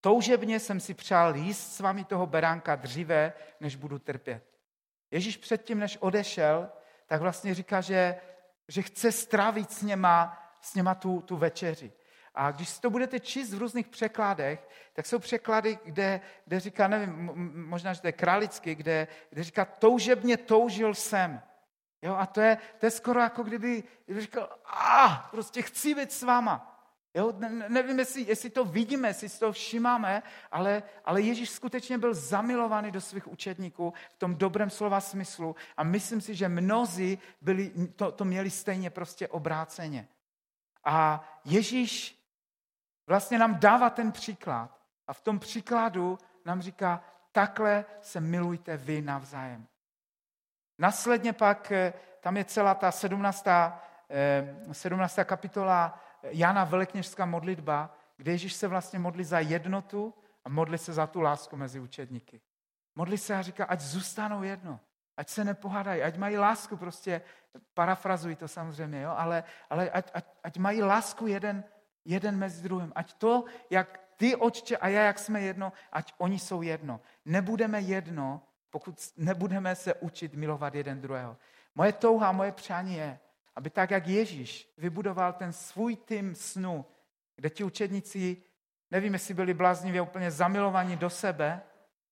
[0.00, 4.44] toužebně jsem si přál jíst s vámi toho beránka dříve, než budu trpět.
[5.10, 6.68] Ježíš předtím, než odešel,
[7.06, 8.20] tak vlastně říká, že,
[8.68, 11.92] že chce strávit s něma, s něma tu, tu večeři.
[12.34, 16.88] A když si to budete číst v různých překladech, tak jsou překlady, kde, kde říká,
[16.88, 21.42] nevím, možná, že to je králický, kde, kde říká, toužebně toužil jsem.
[22.02, 23.84] Jo, a to je, to je skoro jako kdyby,
[24.18, 26.66] říkal, a prostě chci být s váma.
[27.14, 30.22] Jo, ne, nevím, jestli, jestli to vidíme, jestli si to všimáme,
[30.52, 35.84] ale, ale Ježíš skutečně byl zamilovaný do svých učedníků v tom dobrém slova smyslu a
[35.84, 40.08] myslím si, že mnozí byli, to, to měli stejně prostě obráceně.
[40.84, 42.19] A Ježíš
[43.10, 44.70] vlastně nám dává ten příklad
[45.06, 47.02] a v tom příkladu nám říká,
[47.32, 49.66] takhle se milujte vy navzájem.
[50.78, 53.46] Následně pak eh, tam je celá ta 17.
[54.72, 55.18] 17.
[55.18, 60.92] Eh, kapitola Jana Velekněžská modlitba, kde Ježíš se vlastně modlí za jednotu a modlí se
[60.92, 62.40] za tu lásku mezi učedníky.
[62.94, 64.80] Modlí se a říká, ať zůstanou jedno,
[65.16, 67.22] ať se nepohádají, ať mají lásku, prostě
[67.74, 69.14] parafrazují to samozřejmě, jo?
[69.16, 71.64] ale, ale ať, ať, ať mají lásku jeden,
[72.04, 72.92] jeden mezi druhým.
[72.94, 77.00] Ať to, jak ty, očče, a já, jak jsme jedno, ať oni jsou jedno.
[77.24, 81.36] Nebudeme jedno, pokud nebudeme se učit milovat jeden druhého.
[81.74, 83.18] Moje touha, moje přání je,
[83.56, 86.84] aby tak, jak Ježíš vybudoval ten svůj tým snu,
[87.36, 88.42] kde ti učedníci,
[88.90, 91.62] nevím, jestli byli bláznivě úplně zamilovaní do sebe,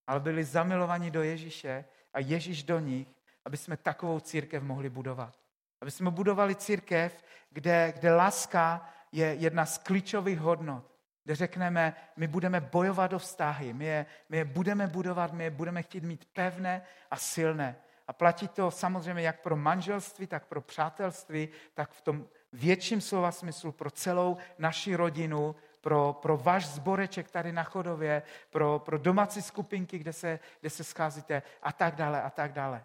[0.06, 3.08] ale byli zamilovaní do Ježíše a Ježíš do nich,
[3.44, 5.34] aby jsme takovou církev mohli budovat.
[5.80, 10.98] Aby jsme budovali církev, kde, kde láska je jedna z klíčových hodnot
[11.28, 15.50] kde řekneme, my budeme bojovat o vztahy, my je, my je budeme budovat, my je
[15.50, 17.76] budeme chtít mít pevné a silné.
[18.06, 23.32] A platí to samozřejmě jak pro manželství, tak pro přátelství, tak v tom větším slova
[23.32, 29.42] smyslu pro celou naši rodinu, pro, pro váš zboreček tady na chodově, pro, pro domácí
[29.42, 32.84] skupinky, kde se, kde se scházíte a tak dále a tak dále.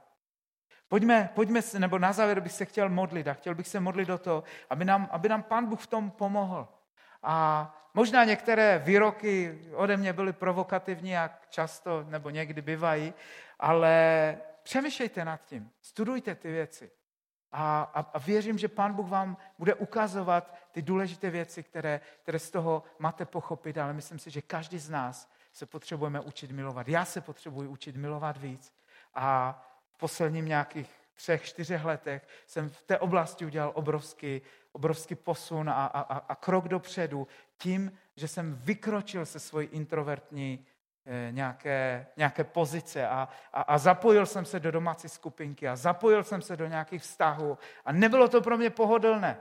[0.93, 4.17] Pojďme, pojďme, nebo na závěr bych se chtěl modlit a chtěl bych se modlit do
[4.17, 6.67] toho, aby nám, aby nám Pán Bůh v tom pomohl.
[7.23, 13.13] A možná některé výroky ode mě byly provokativní, jak často nebo někdy bývají,
[13.59, 16.91] ale přemýšlejte nad tím, studujte ty věci.
[17.51, 22.39] A, a, a věřím, že Pán Bůh vám bude ukazovat ty důležité věci, které, které
[22.39, 26.87] z toho máte pochopit, ale myslím si, že každý z nás se potřebujeme učit milovat.
[26.87, 28.73] Já se potřebuji učit milovat víc.
[29.15, 29.61] A
[29.93, 34.41] v posledním nějakých třech, čtyřech letech jsem v té oblasti udělal obrovský,
[34.71, 37.27] obrovský posun a, a, a krok dopředu
[37.57, 40.65] tím, že jsem vykročil se svojí introvertní
[41.05, 46.23] eh, nějaké, nějaké pozice a, a, a zapojil jsem se do domácí skupinky a zapojil
[46.23, 49.37] jsem se do nějakých vztahů a nebylo to pro mě pohodlné.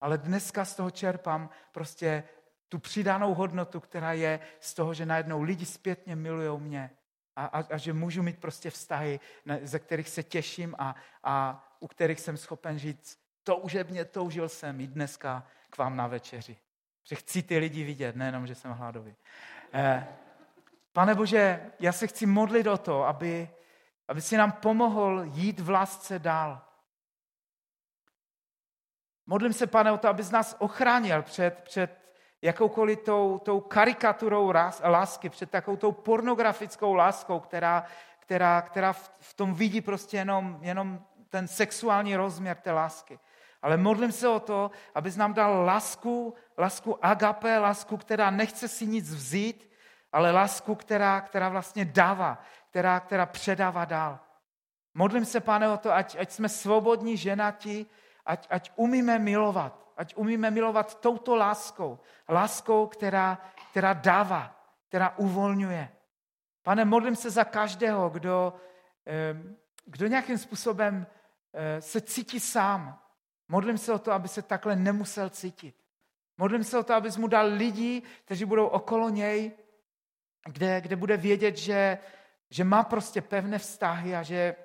[0.00, 2.24] Ale dneska z toho čerpám prostě
[2.68, 6.90] tu přidanou hodnotu, která je z toho, že najednou lidi zpětně milují mě
[7.38, 9.20] a, a, a že můžu mít prostě vztahy,
[9.62, 14.86] ze kterých se těším a, a u kterých jsem schopen říct, toužebně toužil jsem i
[14.86, 16.56] dneska k vám na večeři.
[17.04, 19.16] Že chci ty lidi vidět, nejenom, že jsem hladový.
[19.72, 20.06] Eh,
[20.92, 23.50] Pane Bože, já se chci modlit o to, aby,
[24.08, 26.60] aby si nám pomohl jít v lásce dál.
[29.26, 32.07] Modlím se, pane, o to, abys nás ochránil před, před
[32.42, 34.52] jakoukoliv tou, tou karikaturou
[34.84, 37.84] lásky, před takovou tou pornografickou láskou, která,
[38.18, 43.18] která, která v, v tom vidí prostě jenom, jenom ten sexuální rozměr té lásky.
[43.62, 48.86] Ale modlím se o to, abys nám dal lásku, lásku agape, lásku, která nechce si
[48.86, 49.70] nic vzít,
[50.12, 54.18] ale lásku, která, která vlastně dává, která, která předává dál.
[54.94, 57.86] Modlím se, pane, o to, ať, ať jsme svobodní ženati,
[58.26, 63.38] ať, ať umíme milovat, ať umíme milovat touto láskou, láskou, která,
[63.70, 65.88] která dává, která uvolňuje.
[66.62, 68.54] Pane, modlím se za každého, kdo,
[69.84, 71.06] kdo nějakým způsobem
[71.52, 73.02] eh, se cítí sám.
[73.48, 75.76] Modlím se o to, aby se takhle nemusel cítit.
[76.38, 79.52] Modlím se o to, abys mu dal lidi, kteří budou okolo něj,
[80.44, 81.98] kde, kde bude vědět, že,
[82.50, 84.56] že má prostě pevné vztahy a že,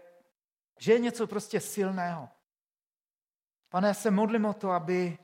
[0.80, 2.30] že je něco prostě silného.
[3.70, 5.18] Pane, já se modlím o to, aby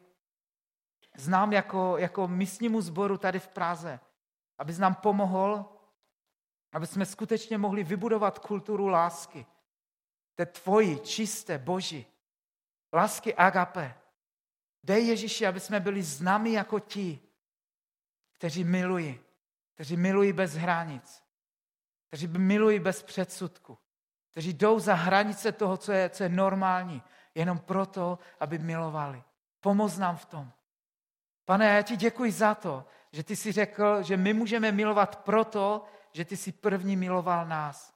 [1.19, 3.99] znám jako, jako místnímu sboru tady v Praze,
[4.57, 5.65] aby nám pomohl,
[6.71, 9.45] aby jsme skutečně mohli vybudovat kulturu lásky.
[10.35, 12.05] Té tvoji, čisté, boží.
[12.93, 13.95] Lásky agape.
[14.83, 17.19] Dej Ježíši, aby jsme byli známi jako ti,
[18.33, 19.19] kteří milují,
[19.73, 21.23] kteří milují bez hranic,
[22.07, 23.77] kteří milují bez předsudku,
[24.31, 27.03] kteří jdou za hranice toho, co je, co je normální,
[27.35, 29.23] jenom proto, aby milovali.
[29.59, 30.51] Pomoz nám v tom.
[31.49, 35.85] Pane, já ti děkuji za to, že ty jsi řekl, že my můžeme milovat proto,
[36.11, 37.93] že ty jsi první miloval nás.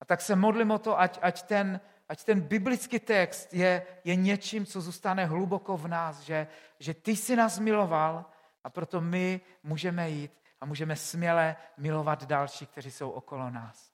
[0.00, 4.16] A tak se modlím o to, ať, ať, ten, ať ten biblický text je, je
[4.16, 6.46] něčím, co zůstane hluboko v nás, že,
[6.78, 8.24] že ty jsi nás miloval
[8.64, 13.92] a proto my můžeme jít a můžeme směle milovat další, kteří jsou okolo nás.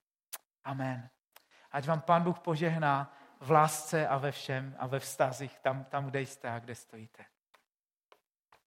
[0.65, 1.09] Amen.
[1.73, 6.07] Ať vám Pán Bůh požehná v lásce a ve všem a ve vztazích tam, tam
[6.07, 7.30] kde jste a kde stojíte.